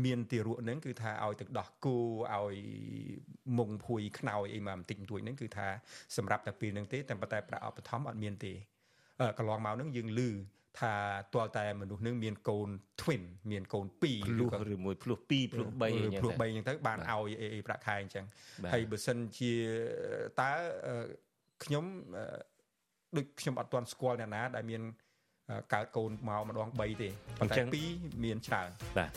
[0.06, 1.98] មានទារកហ្នឹងគឺថាឲ្យទឹកដោះគោ
[2.36, 2.58] ឲ្យ
[3.58, 5.68] មុងភួយខ្នើយអីមកបន្តិចបន្តួចហ្នឹងគឺថា
[6.18, 8.54] សម្រាប់តែពេលហ្នឹងទេតែប៉ុន្តែប្រាក់ឧបត្ថម្ភអត់មានទេ
[9.38, 10.30] កន្លងមកហ្នឹងយើងលឺ
[10.80, 10.94] ថា
[11.34, 12.70] ទាល់តែមនុស្សនឹងមានកូន
[13.02, 18.26] twin មានកូន2ភ្លោះឬមួយភ្លោះ2ភ្លោះ3អញ្ចឹងភ្លោះ3អញ្ចឹងទៅបានឲ្យអីប្រាក់ខែអញ្ចឹង
[18.74, 19.54] ហើយបើសិនជា
[20.42, 20.52] តើ
[21.64, 21.86] ខ្ញុំ
[23.16, 24.82] ដូចខ្ញុំអត់ទាន់ស្គាល់អ្នកណា ដែលមាន
[25.74, 27.10] កើតកូនមកម្ដង3ទេ
[27.40, 27.64] ប៉ុន្តែ
[27.94, 29.12] 2មានច្រើនបាទ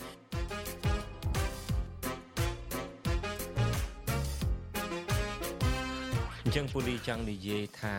[6.43, 7.95] អញ្ចឹងពូលីចង់និយាយថា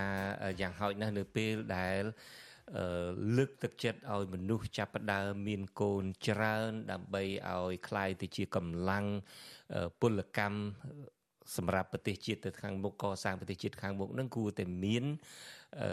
[0.60, 2.02] យ៉ាងហោចណាស់នៅពេលដែល
[3.37, 9.05] លើកទឹកចិត្តឲ្យមនុស្សចាប់ផ្ដើមមានកូនច្រើនដើម្បីឲ្យคลายទៅជាកម្លាំង
[10.01, 10.59] ពលកម្ម
[11.55, 15.03] សម្រាប់ប្រទេសជាតិទៅខាងមុខកសាងប្រទេសជាតិខាងមុខនឹងគួរតែមាន
[15.81, 15.89] អឺ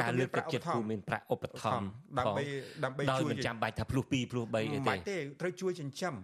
[0.00, 1.86] ការលើកទឹកចិត្តគួរមានប្រាក់ឧបត្ថម្ភ
[2.18, 2.44] ដើម្បី
[2.84, 6.14] ដើម្បីជួយមិនចាំបាច់ថាភ្លោះ2ភ្លោះ3អីទេបាច់ទេត្រូវជួយចិញ្ចឹម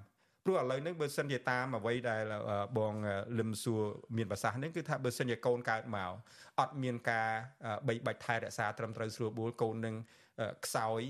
[0.46, 2.24] ព្រោះឥឡូវនេះបើសិនជាតាមអ្វីដែល
[2.78, 2.94] បង
[3.40, 3.82] លឹមសួរ
[4.18, 6.12] មានប្រសាសន៍នេះគឺថាបើសិនជាកូនកើតមក
[6.60, 7.30] អត់មានការ
[7.88, 9.96] បីបាច់ថែរក្សាត្រឹមត្រូវស្រួលបួលកូននឹង
[10.66, 11.02] ខ្សោយ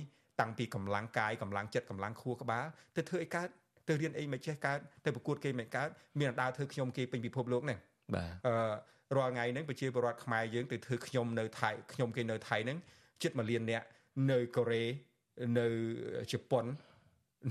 [0.42, 2.66] តាំងពីកម្លាំងកាយកម្លាំងចិត្តកម្លាំងខួរក្បាល
[2.96, 3.48] ទៅធ្វើអីកើត
[3.88, 7.80] ទៅរៀនអីមិនចេះកើតទៅប្រកួតគេមិនកើតមានដើរធ្វើខ្ញុំគេពេញពិភពលោកហ្នឹង
[8.16, 8.56] បាទអឺ
[9.18, 12.78] រាល់ថ្ងៃហ្នឹងប្រជាពលរដ្ឋខ្មែរយើងទៅធ្វើខ្ញុំនៅថៃខ្ញុំគេនៅថៃហ្នឹង
[13.22, 13.84] ជិត1លានអ្នក
[14.32, 14.84] នៅកូរ៉េ
[15.60, 15.68] នៅ
[16.32, 16.66] ជប៉ុន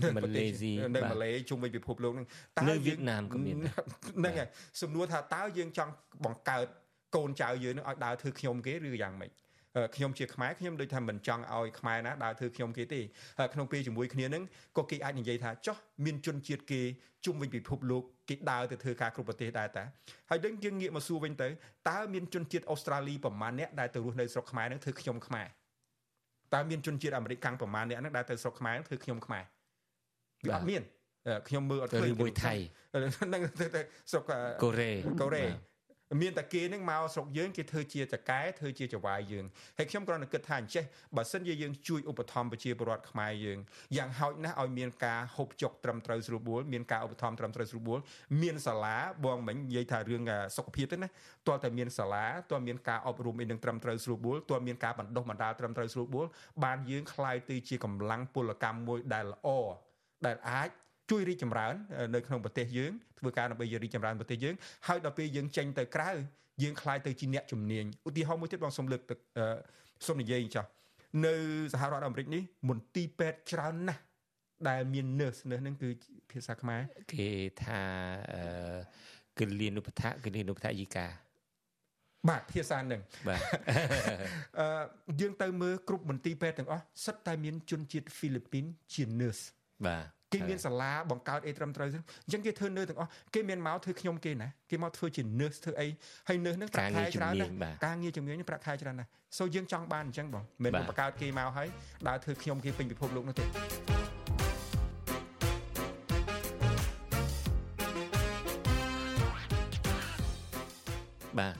[0.01, 2.26] នៅម៉ាឡេស៊ីនៅម៉ាឡេជុំវិញពិភពលោកហ្នឹង
[2.57, 4.49] តើនៅវៀតណាមក៏មានហ្នឹងហើយ
[4.82, 5.93] សំណួរថាតើយើងចង់
[6.24, 6.66] បង្កើត
[7.16, 9.32] កូនចៅយើងនឹងឲ្យដើរធ្វើខ្ញុំគេឬយ៉ាងម៉េច
[9.97, 13.01] ខ្ញុំជាខ្មែរខ្ញុំដូចថាមិនចង់ឲ្យខ្មែរណាដើរធ្វើខ្ញុំគេទេ
[13.55, 14.43] ក្នុងពេលជាមួយគ្នានឹង
[14.78, 16.80] ក៏គេអាចនិយាយថាចោះមានជនជាតិគេ
[17.24, 19.84] ជុំវិញពិភពលោកគេដើរទៅធ្វើការគ្រប់ប្រទេសដែរតា
[20.30, 21.49] ហើយដឹងយើងងាកមកសួរវិញទៅ
[21.88, 25.47] តើមានជនជាតិអូស្ត្រាលីប្រមាណអ្នកដែលទៅរស់នៅស្រុកខ្មែរនឹងធ្វើខ្ញុំខ្មែរ
[26.55, 29.45] តើមានជនជាតិអាមេរិកកាំងប្រមាណអ្នកនឹងដែលទៅស្រុកខ្មែរធ្វើខ្ញុំខ្មែរ
[30.45, 30.84] វាអត់មាន
[31.48, 32.54] ខ្ញុំមើលអត់ឃើញមួយថៃ
[33.34, 33.41] នឹង
[33.76, 33.82] ទៅ
[34.12, 34.24] ស្រុក
[34.64, 34.91] កូរ៉េ
[35.22, 35.45] កូរ៉េ
[36.22, 39.45] មានតែគេនឹងមកស្រុកយើងគេធ្វើជាតកែធ្វើជាចវាយយើង
[39.78, 40.84] ហើយខ្ញុំគ្រាន់តែគិតថាអញ្ចេះ
[41.16, 43.60] បើសិនជាយើងជួយឧបត្ថម្ភប្រជាពលរដ្ឋខ្មែរយើង
[43.98, 48.00] យ៉ាងហោចណាស់ឲ្យមានការហូបចុកត្រឹមត្រូវស្រួលបួលមានការឧបត្ថម្ភត្រឹមត្រូវស្រួលបួល
[48.41, 48.95] មានសាលា
[49.26, 50.22] បងមិញនិយាយថារឿង
[50.58, 51.08] សុខភាពទេណា
[51.48, 56.26] តើតែមានសាលាតើមានការអប់រំអីនឹងត្រឹមត្រូវស្រួលបួលតើមានការបណ្ដុះបណ្ដាលត្រឹមត្រូវស្រួលបួល
[56.64, 59.50] បានយើងคลายទៅជាកម្លាំងពលកម្មមួយដែលល្អ
[60.27, 60.68] ដែលអាច
[61.11, 61.75] ជួយរីកចម្រើន
[62.14, 64.55] នៅក្នុងប្រទេសយើងធ្វើការដើម្បីរីកចម្រើនប្រទេសយើង
[64.87, 66.11] ហើយដល់ពេលយើងចេញទៅក្រៅ
[66.62, 69.01] យើងខ្លាយទៅជាអ្នកជំនាញឧទាហរណ៍មួយទៀតបងសូមលើក
[70.07, 70.68] សូមនិយាយចាស់
[71.27, 71.35] នៅ
[71.73, 74.03] សហរដ្ឋអាមេរិកនេះមន្ទីរពេទ្យច្រើនណាស់
[74.68, 75.89] ដែលមាន nurse នឹងគឺ
[76.31, 76.81] ភាសាខ្មែរ
[77.12, 77.29] គេ
[77.64, 77.81] ថា
[78.33, 78.43] អឺ
[79.39, 81.07] គលានុបដ្ឋគលានុបដ្ឋយីកា
[82.29, 83.41] បាទភាសានឹងបាទ
[84.61, 84.66] អឺ
[85.20, 88.64] យើងទៅមើលគ្រប់មន្ទីរពេទ្យទាំងអស់សិតតែមានជនជាតិហ្វីលីពីន
[88.95, 89.45] ជា nurse
[89.87, 95.87] បាទគេមានសាលាបង្កើតអីត្រឹមត្រូវអញ្ចឹងគេធ្វើនឿទាំងអស់គេមានមកធ្វើខ្ញុំគេណាគេមកធ្វើជា nurse ធ្វើអី
[96.28, 97.53] ហើយ nurse ហ្នឹងប្រាក់ខែច្រើនណាស់
[97.87, 101.68] ការងារជំនាញប្រាក់ខែច្រើនណាស់ so យើងចង់បានអញ្ចឹងបងមិនបង្កើតគេមកហើយ
[102.09, 103.45] ដើរធ្វើខ្ញុំគេពេញពិភពលោកនោះទេ
[111.39, 111.55] បាទ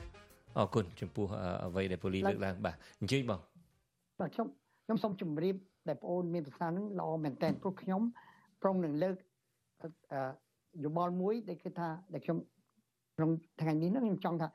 [0.57, 1.25] អរគុណចំពោះ
[1.65, 3.39] អ្វីដែលពូលីលើកឡើងបាទអញ្ជើញបង
[4.19, 4.47] បាទខ្ញុំ
[4.85, 5.55] ខ្ញុំសូមជម្រាប
[5.87, 8.01] ដែលបងអូនមានប្រសាសន៍ហ្នឹងល្អមែនតើព្រោះខ្ញុំ
[8.61, 9.15] ព្រមនឹងលើក
[10.83, 12.37] យោបល់មួយដែលគឺថាដែលខ្ញុំ
[13.17, 13.31] ក្នុង
[13.61, 14.49] ថ្ងៃនេះខ្ញុំចង់ថា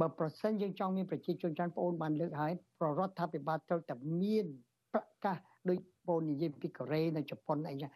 [0.00, 4.46] បើប្រសិនយើងចង់មានប្រជាជនច្រើនបងអូនបានលើកហើយប្ររដ្ឋាភិបាលត្រូវតែមាន
[4.92, 5.36] ប្រកាស
[5.68, 7.90] ដោយបងនិយាយពីកូរ៉េនៅជប៉ុនអីចឹង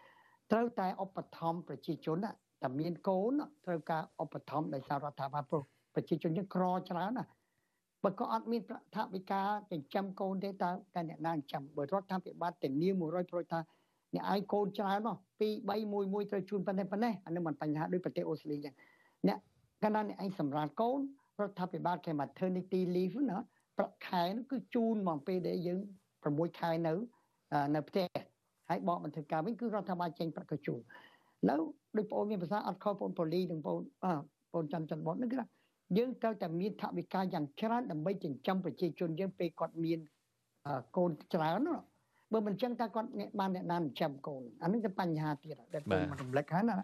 [0.53, 2.17] ត្រូវតែឧបត្ថម្ភប្រជាជន
[2.63, 3.33] តែមានកូន
[3.67, 5.63] ត្រូវការឧបត្ថម្ភដោយសាររដ្ឋាភិបាលព្រោះ
[5.95, 7.25] ប្រជាជនយើងក្រច្រើនណា
[8.05, 8.63] បើក៏អត់មាន
[8.95, 12.89] ថាវិការចិញ្ចឹមកូនទេតើតែអ្នកណាចិញ្ចឹមបើរដ្ឋាភិបាលធានា
[13.21, 13.61] 100%ថា
[14.15, 18.75] អ្នកឯងកូនច្រើនមក2 3 1 1ត្រូវជូនប៉ុណ្ណេះប៉ុណ្ណេះអានឹងមិនបញ្ហាដូចប្រទេសអូស្ត្រាលីចឹង
[19.29, 19.39] អ្នក
[19.83, 20.99] កាលណាអ្នកឯងសម្រាប់កូន
[21.41, 23.39] រដ្ឋាភិបាលគេ maternity leave ណា
[23.79, 25.79] ប្រាក់ខែនោះគឺជូនមកពេលដែលយើង
[26.21, 26.93] 6ខែនៅ
[27.75, 28.07] នៅផ្ទះ
[28.69, 30.81] ហើយបកបន្ថយការវិញគឺរដ្ឋាភិបាលចេញប្រាក់កជូន
[31.49, 31.55] នៅ
[31.97, 33.77] ដូចបងមានភាសាអត់ខុសបងប៉ូលីនិងបង
[34.55, 35.37] បងច័ន្ទច័ន្ទបតនេះគឺ
[35.97, 39.99] យើងត្រូវតែមានថវិកាយ៉ាងច្រើនដើម្បីចិញ្ចឹមប្រជាជនយើងពេលគាត់មាន
[40.97, 41.77] កូនច្រើនណា
[42.33, 43.09] បើមិនចឹងតើគាត់
[43.41, 46.77] បានអ្នកណាចិញ្ចឹមកូនអានេះគឺបញ្ហាទៀតដែលខ្ញុំរំលឹកហើយណា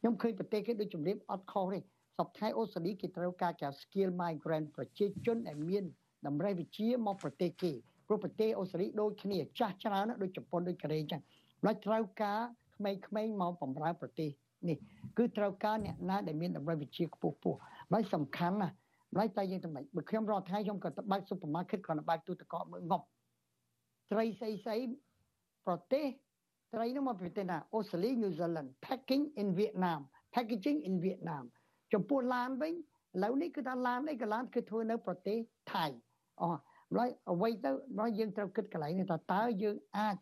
[0.00, 1.82] ខ្ញុំឃើញប្រទេសគេដូចជំរាបអត់ខុសទេស
[2.26, 5.84] ពថៃអូស្ត្រាលីគេត្រូវការចា skill migrant ប្រជាជនដែលមាន
[6.26, 7.72] តម្រូវវិជាមកប្រទេសគេ
[8.06, 11.20] ព្រោះប្រទេសអូស្ត្រាលីដូចគ្នាចាស់ច្រើនដូចជប៉ុនដូចកូរ៉េចឹង
[11.64, 12.40] ហើយត្រូវការ
[12.76, 14.30] ក្មេងៗមកបម្រើប្រទេស
[14.68, 14.76] នេះ
[15.18, 17.46] គឺត្រូវការអ្នកណាដែលមានតម្រូវវិជាខ្ពស់ខ្ព
[17.98, 18.74] ស់ហើយសំខាន់ណាស់
[19.16, 23.04] ហើយតែយើងទៅមិនបើខ្ញុំរាល់ថ្ងៃខ្ញុំក៏ទៅបើក supermarket គ្រាន់តែបើកទូទឹកកកមើលងប់
[24.12, 24.78] ត្រីស្អីស្អី
[25.66, 26.06] ប្រទេស
[26.74, 30.00] ត្រីនោះមកប្រទេសណាអូស្ត្រាលី New Zealand packing in Vietnam
[30.34, 31.44] packaging in Vietnam
[31.92, 32.76] ចំពោះឡានវិញឥ
[33.22, 35.38] ឡូវនេះគឺថាឡានអីក៏ឡានគឺធ្វើនៅប្រទេស
[35.72, 35.86] ថៃ
[36.40, 40.16] អូហើយអ្វីទៅដល់យើងត្រូវគិតកន្លែងនេះថាតើយើងអាច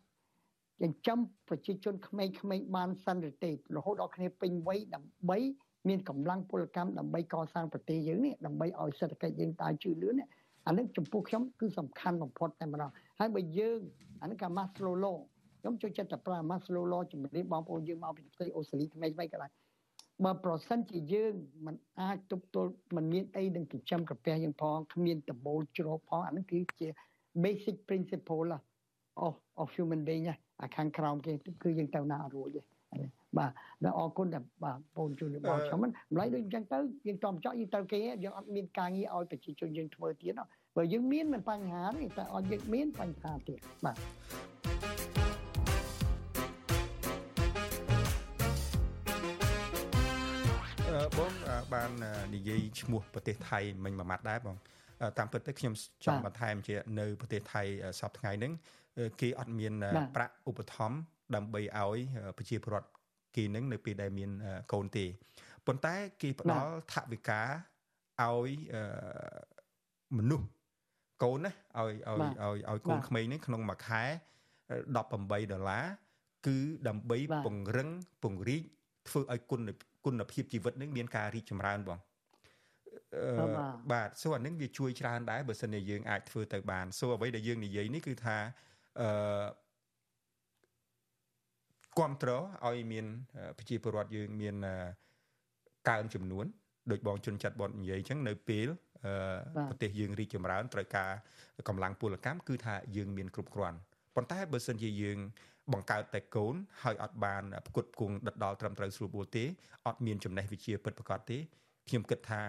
[0.81, 1.19] ចិញ្ចឹម
[1.49, 5.39] ប្រជាជនក្មេងៗបានសិនឬទេរហូតដល់គ្នាពេញវ័យដើម្បី
[5.87, 10.21] មានកម្លាំងពលកម្មដើម្បីកសាងប្រទេសយើងនេះដើម្បីឲ្យសេដ្ឋកិច្ចយើងតើជឿនលឿន
[10.67, 13.79] អានឹងចំពោះខ្ញុំគឺសំខាន់បំផុតតែម្ដងហើយបើយើង
[14.21, 15.17] អានឹងកា Maslow law
[15.59, 19.51] ខ្ញុំចូលចិត្តតែប្រើ Maslow law ជំរាបបងប្អូនយើងមកពីប្រទេសអូស្ត្រាលីថ្មីថ្មីក៏ដែរ
[20.23, 21.33] បើប្រសិនជាយើង
[21.65, 26.87] មិនអាចទប់ទល់មិនមានអីនឹងចិញ្ចឹមកាពះយើងផងគ្មានដបូលជ្រោកផងអានឹងគឺជា
[27.43, 28.51] basic principle
[29.25, 30.25] of of human being
[30.61, 32.61] អាខាងក្រោមគេគឺយើងទៅណារួចទេ
[33.37, 33.51] បាទ
[33.83, 36.77] ដល់អរគុណដែលបាទបងជួយយោបល់ខ្ញុំមិនម្ល៉េះដូចអញ្ចឹងទៅ
[37.07, 40.33] យើងតមចောက်យើងត្រូវគេយើងអត់មានការងារឲ្យប្រជាជនយើងធ្វើទៀត
[40.75, 43.97] បើយើងមានមិនបញ្ហាទេតែអត់យើងមានបញ្ហាទៀតបាទ
[51.17, 51.31] បង
[51.73, 51.91] បាន
[52.35, 54.55] និយាយឈ្មោះប្រទេសថៃមិញមួយម៉ាត់ដែរបង
[55.17, 55.73] តាមពិតទៅខ្ញុំ
[56.05, 57.61] ចង់បន្ថែមជានៅប្រទេសថៃ
[57.99, 58.53] សប្តាហ៍ថ្ងៃហ្នឹង
[59.21, 59.73] គេអត់មាន
[60.15, 60.97] ប្រាក់ឧបត្ថម្ភ
[61.35, 61.97] ដើម្បីឲ្យ
[62.37, 62.89] ប្រជាពលរដ្ឋ
[63.35, 64.29] គេនឹងនៅពេលដែលមាន
[64.73, 65.05] កូនទេ
[65.67, 67.41] ប៉ុន្តែគេផ្ដល់ថវិកា
[68.21, 68.49] ឲ្យ
[70.17, 70.47] មនុស្ស
[71.23, 74.03] កូនណាឲ្យឲ្យឲ្យឲ្យកូនក្មេងនេះក្នុងមួយខែ
[74.71, 75.85] 18ដុល្លារ
[76.47, 76.57] គឺ
[76.87, 77.89] ដើម្បីពង្រឹង
[78.23, 78.63] ពង្រីក
[79.07, 79.61] ធ្វើឲ្យគុណ
[80.05, 81.99] គុណភាពជីវិតនឹងមានការរីកចម្រើនបង
[83.91, 88.37] បាទសូអានឹងវាជួយច្រើនដែរបើសិនជាយើងអាចធ្វើទៅបានសូអ្វីដែលយើងនិយាយនេះគឺថា
[89.01, 89.09] អឺ
[91.97, 93.05] គ្រប់គ្រងឲ្យមាន
[93.57, 94.55] ប្រជាពលរដ្ឋយើងមាន
[95.89, 96.45] កើនចំនួន
[96.91, 98.67] ដោយបងជុនចាត់បននិយាយអញ្ចឹងនៅពេល
[99.69, 101.11] ប្រទេសយើងរីកចម្រើនត្រូវការ
[101.67, 103.77] កម្លាំងពលកម្មគឺថាយើងមានគ្រប់គ្រាន់
[104.15, 105.19] ប៉ុន្តែបើសិនជាយើង
[105.73, 109.45] បង្កើតតែកូនហើយអត់បានផ្គត់ផ្គង់ដិតដល់ត្រឹមត្រូវស្រួលបួលទេ
[109.87, 111.37] អត់មានចំណេះវិជ្ជាពិតប្រាកដទេ
[111.87, 112.41] ខ្ញុំគិតថា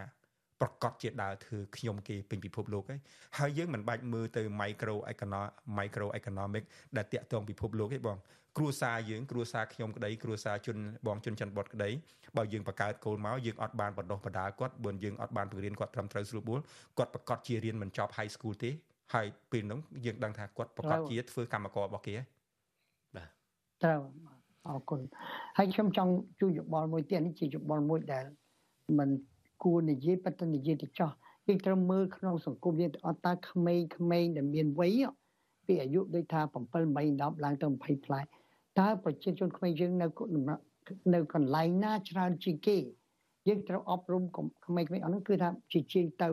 [0.61, 3.01] ប្រកាសជាដើរធ្វើខ្ញុំគេពេញពិភពលោកហើយ
[3.39, 6.65] ហើយយើងមិនបាច់មើលទៅ micro economic micro economic
[6.97, 8.19] ដែលតាក់ទងពិភពលោកទេបង
[8.57, 10.77] គ្រួសារយើងគ្រួសារខ្ញុំក្តីគ្រួសារជន
[11.07, 11.91] បងជនច័ន្ទបតក្តី
[12.37, 16.61] បើយើងបង្កើតកូនមកយើងអត់បានបណ្ដុះបណ្ដាលគាត់បើយើងអត់បានបង្រៀនគាត់ត្រឹមត្រូវស្រួលបួល
[16.99, 18.71] គាត់ប្រកាសជារៀនមិនចប់ high school ទេ
[19.15, 22.15] ហើយពេលនោះយើងដឹងថាគាត់ប្រកាសជាធ្វើកម្មកររបស់គេ
[23.17, 23.29] បាទ
[23.83, 24.01] ត្រូវ
[24.69, 25.01] អរគុណ
[25.57, 28.25] ហើយខ្ញុំចង់ជួយយោបល់មួយទៀតនេះជាយោបល់មួយដែល
[28.99, 29.09] มัน
[29.63, 31.11] គួរនិយាយប៉ុន្តែនិយាយទៅចោះ
[31.47, 35.01] យើងត្រូវមើលក្នុងសង្គមយើងអត់តើក្មេងៗដែលមានវ័យ
[35.67, 38.21] ពីអាយុដូចថា7 8 10ឡើងទៅ20ផ្លែ
[38.81, 40.07] តើប្រជាជនក្មេងយើងនៅ
[41.15, 42.79] នៅកន្លែងណាច្រើនជាងគេ
[43.49, 44.25] យើងត្រូវអប់រំ
[44.67, 46.29] ក្មេងៗអស់នោះគឺថាជាជាងទៅ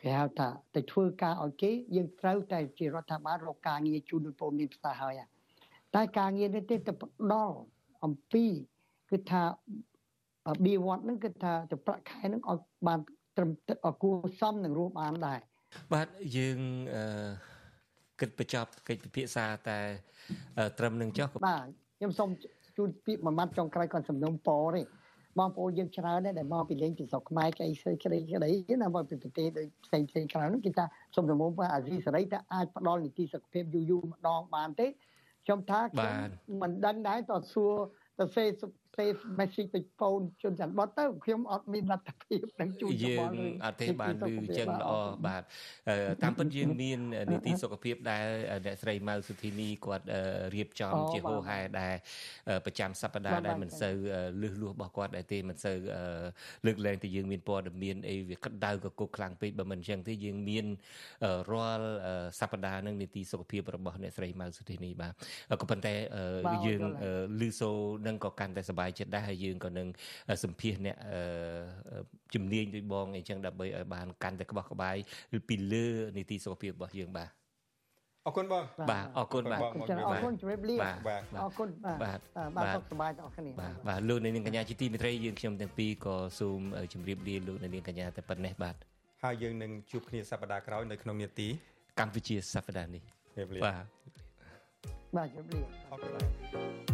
[0.00, 5.20] គេហៅថាទៅធ្វើការឲ្យគេយើងត្រូវតែជារដ្ឋាភិបាលរកការងារជូនដល់ពលរដ្ឋផ្សារហើយ
[5.94, 7.56] តែការងារនេះទេទៅផ្ដល់
[8.04, 8.44] អំពី
[9.10, 9.42] គឺថា
[10.64, 12.98] បៀវត្តហ្នឹងគឺថាទៅប្រាក់ខែហ្នឹងឲ្យបាន
[13.36, 13.50] ត្រឹម
[14.02, 15.40] គួរសមនឹងរស់បានដែរ
[15.92, 16.58] បាទយើង
[16.94, 17.04] អឺ
[18.20, 19.78] គិតបញ្ចប់កិច្ចពិភាក្សាតែ
[20.78, 21.66] ត្រឹមនឹងចុះបាទ
[21.98, 22.30] ខ្ញុំសូម
[22.76, 24.82] ជូនពាក្យមួយម៉ាត់ចុងក្រោយគាត់សំណុំពរទេ
[25.38, 28.50] បងប្អូនយើងច្រើនដែរដែលមកពីលេងពីស្រុកខ្មែរក្អីស្អីក្តីក្តី
[28.82, 30.84] ណាមកពីប្រទេសដូចផ្សេងផ្សេងច្រើនហ្នឹងគេថា
[31.14, 34.86] សូមរមុំថាអាស៊ីសេរីតើអាចផ្ដល់នីតិសុខភាពយូរយូរម្ដងបានទេ
[35.44, 36.12] ខ្ញុំថាខ្ញុំ
[36.62, 37.72] មិនដឹងដែរតើសួរ
[38.18, 39.06] ទៅសេផ្លេ
[39.38, 43.30] message ទៅពូនជនច័ន្ទបតទៅខ្ញុំអត់មានលទ្ធភាពនឹងជួយយើង
[43.64, 44.24] អត់ទេបានឮ
[44.58, 44.92] ចឹងល្អ
[45.26, 45.42] បាទ
[46.22, 46.98] តាមពិតយើងមាន
[47.32, 48.26] នីតិសុខភាពដែល
[48.66, 50.06] អ្នកស្រីម៉ៅសុធីនីគាត់
[50.54, 51.94] រៀបចំជាហោហែដែល
[52.64, 53.94] ប្រចាំសប្តាហ៍ដែលមិនសូវ
[54.42, 55.76] លឺលួសរបស់គាត់ដែរទេមិនសូវ
[56.66, 60.66] លើកលែងតែយើងមានព័ត៌មានអីវាក្តៅកគុកខ្លាំងពេកបើមិនអញ្ចឹងទេយើងមាន
[61.50, 61.86] រាល់
[62.40, 65.12] សប្តាហ៍នឹងនីតិសុខភាពរបស់អ្នកស្រីម៉ៅសុធីនីបាទ
[65.60, 65.94] ក៏ប៉ុន្តែ
[66.66, 66.82] យើង
[67.40, 67.70] លឺសូ
[68.06, 69.86] នឹងក៏កាន់តែសប្បាយបាយចិត្តដែរហើយយើងក៏នឹង
[70.44, 70.96] សម្ភាសអ្នក
[72.34, 74.96] ជំនាញដូចបងអីចឹងដើម្បីឲ្យបានកាន់តែក្បោះក្បាយ
[75.48, 77.30] ពីលើនីតិសុខភាពរបស់យើងបាទ
[78.26, 80.76] អរគុណបងបាទអរគុណបាទអរគុណជម្រាបលា
[81.08, 81.68] បាទអរគុណ
[82.02, 82.20] បាទ
[82.56, 86.60] បាទសុខសប្បាយទាំងអស់គ្នាបាទបាទលោកនាងកញ្ញាជាទីមេត្រីយើងខ្ញុំទាំងពីរក៏សូម
[86.92, 88.76] ជម្រាបលាលោកនាងកញ្ញាតែប៉ុណ្ណេះបាទ
[89.24, 91.48] ហើយយើងនឹងជួបគ្នាសប្តាហ៍ក្រោយនៅក្នុងនេតិ
[92.00, 93.02] កម្ពុជាសប្តាហ៍នេះ
[93.66, 93.84] បាទ
[95.16, 95.60] បាទជម្រាបលា
[95.90, 96.08] អរគុ
[96.88, 96.91] ណ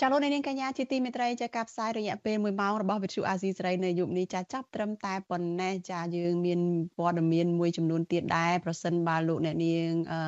[0.00, 6.60] ចាលោកនាងកញ្ញាជាទីមេត្រីចាការផ្សាយរយៈពេល1ម៉ោងរបស់វិទ្យុអាស៊ីសេរីនៅយប់នេះចាចាប់ត្រឹមតែប៉ុណ្ណេះចាយើងមាន
[6.96, 10.18] ព័ត៌មានមួយចំនួនទៀតដែរប្រសិនបើលោកអ្នកនាងអឺ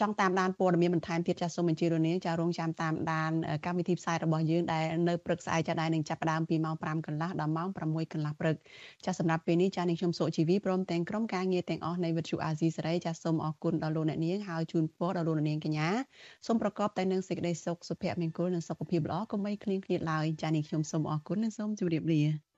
[0.00, 3.32] ចង់តាមដានព័ត៌មានបន្ថែមទៀតចាសសូមអញ្ជើញរនាងចារងចាំតាមដាន
[3.66, 8.56] កម្មវិធីផ្សាយរបស់យើងដែលនៅព្រឹកស្អែកចាដែរនឹងចាប់ផ្ដើមពីម៉ោង5កន្លះដល់ម៉ោង6កន្លះព្រឹក
[9.04, 15.88] ចាសម្រាប់ពេលនេះចានាងខ្ញុំសុជីវីព្រមទាំងក្រុមការងារទាំងអស់នៃវិទ្យុអាស៊ីសេរីចាសូមអរគុណដល់លោកអ្នកនាងហើយជូនពរដល់លោកអ្នកនាងកញ្ញា
[16.46, 22.49] សូមប្រកបតែនឹងសេចក្តីសុខសុភមង្គលនិងសុខភាពល្អកុំបីឃ្លៀងឃ្លាតឡើយចានាងខ្ញុំសូមអរគុណនិងសូមជម្រាបលា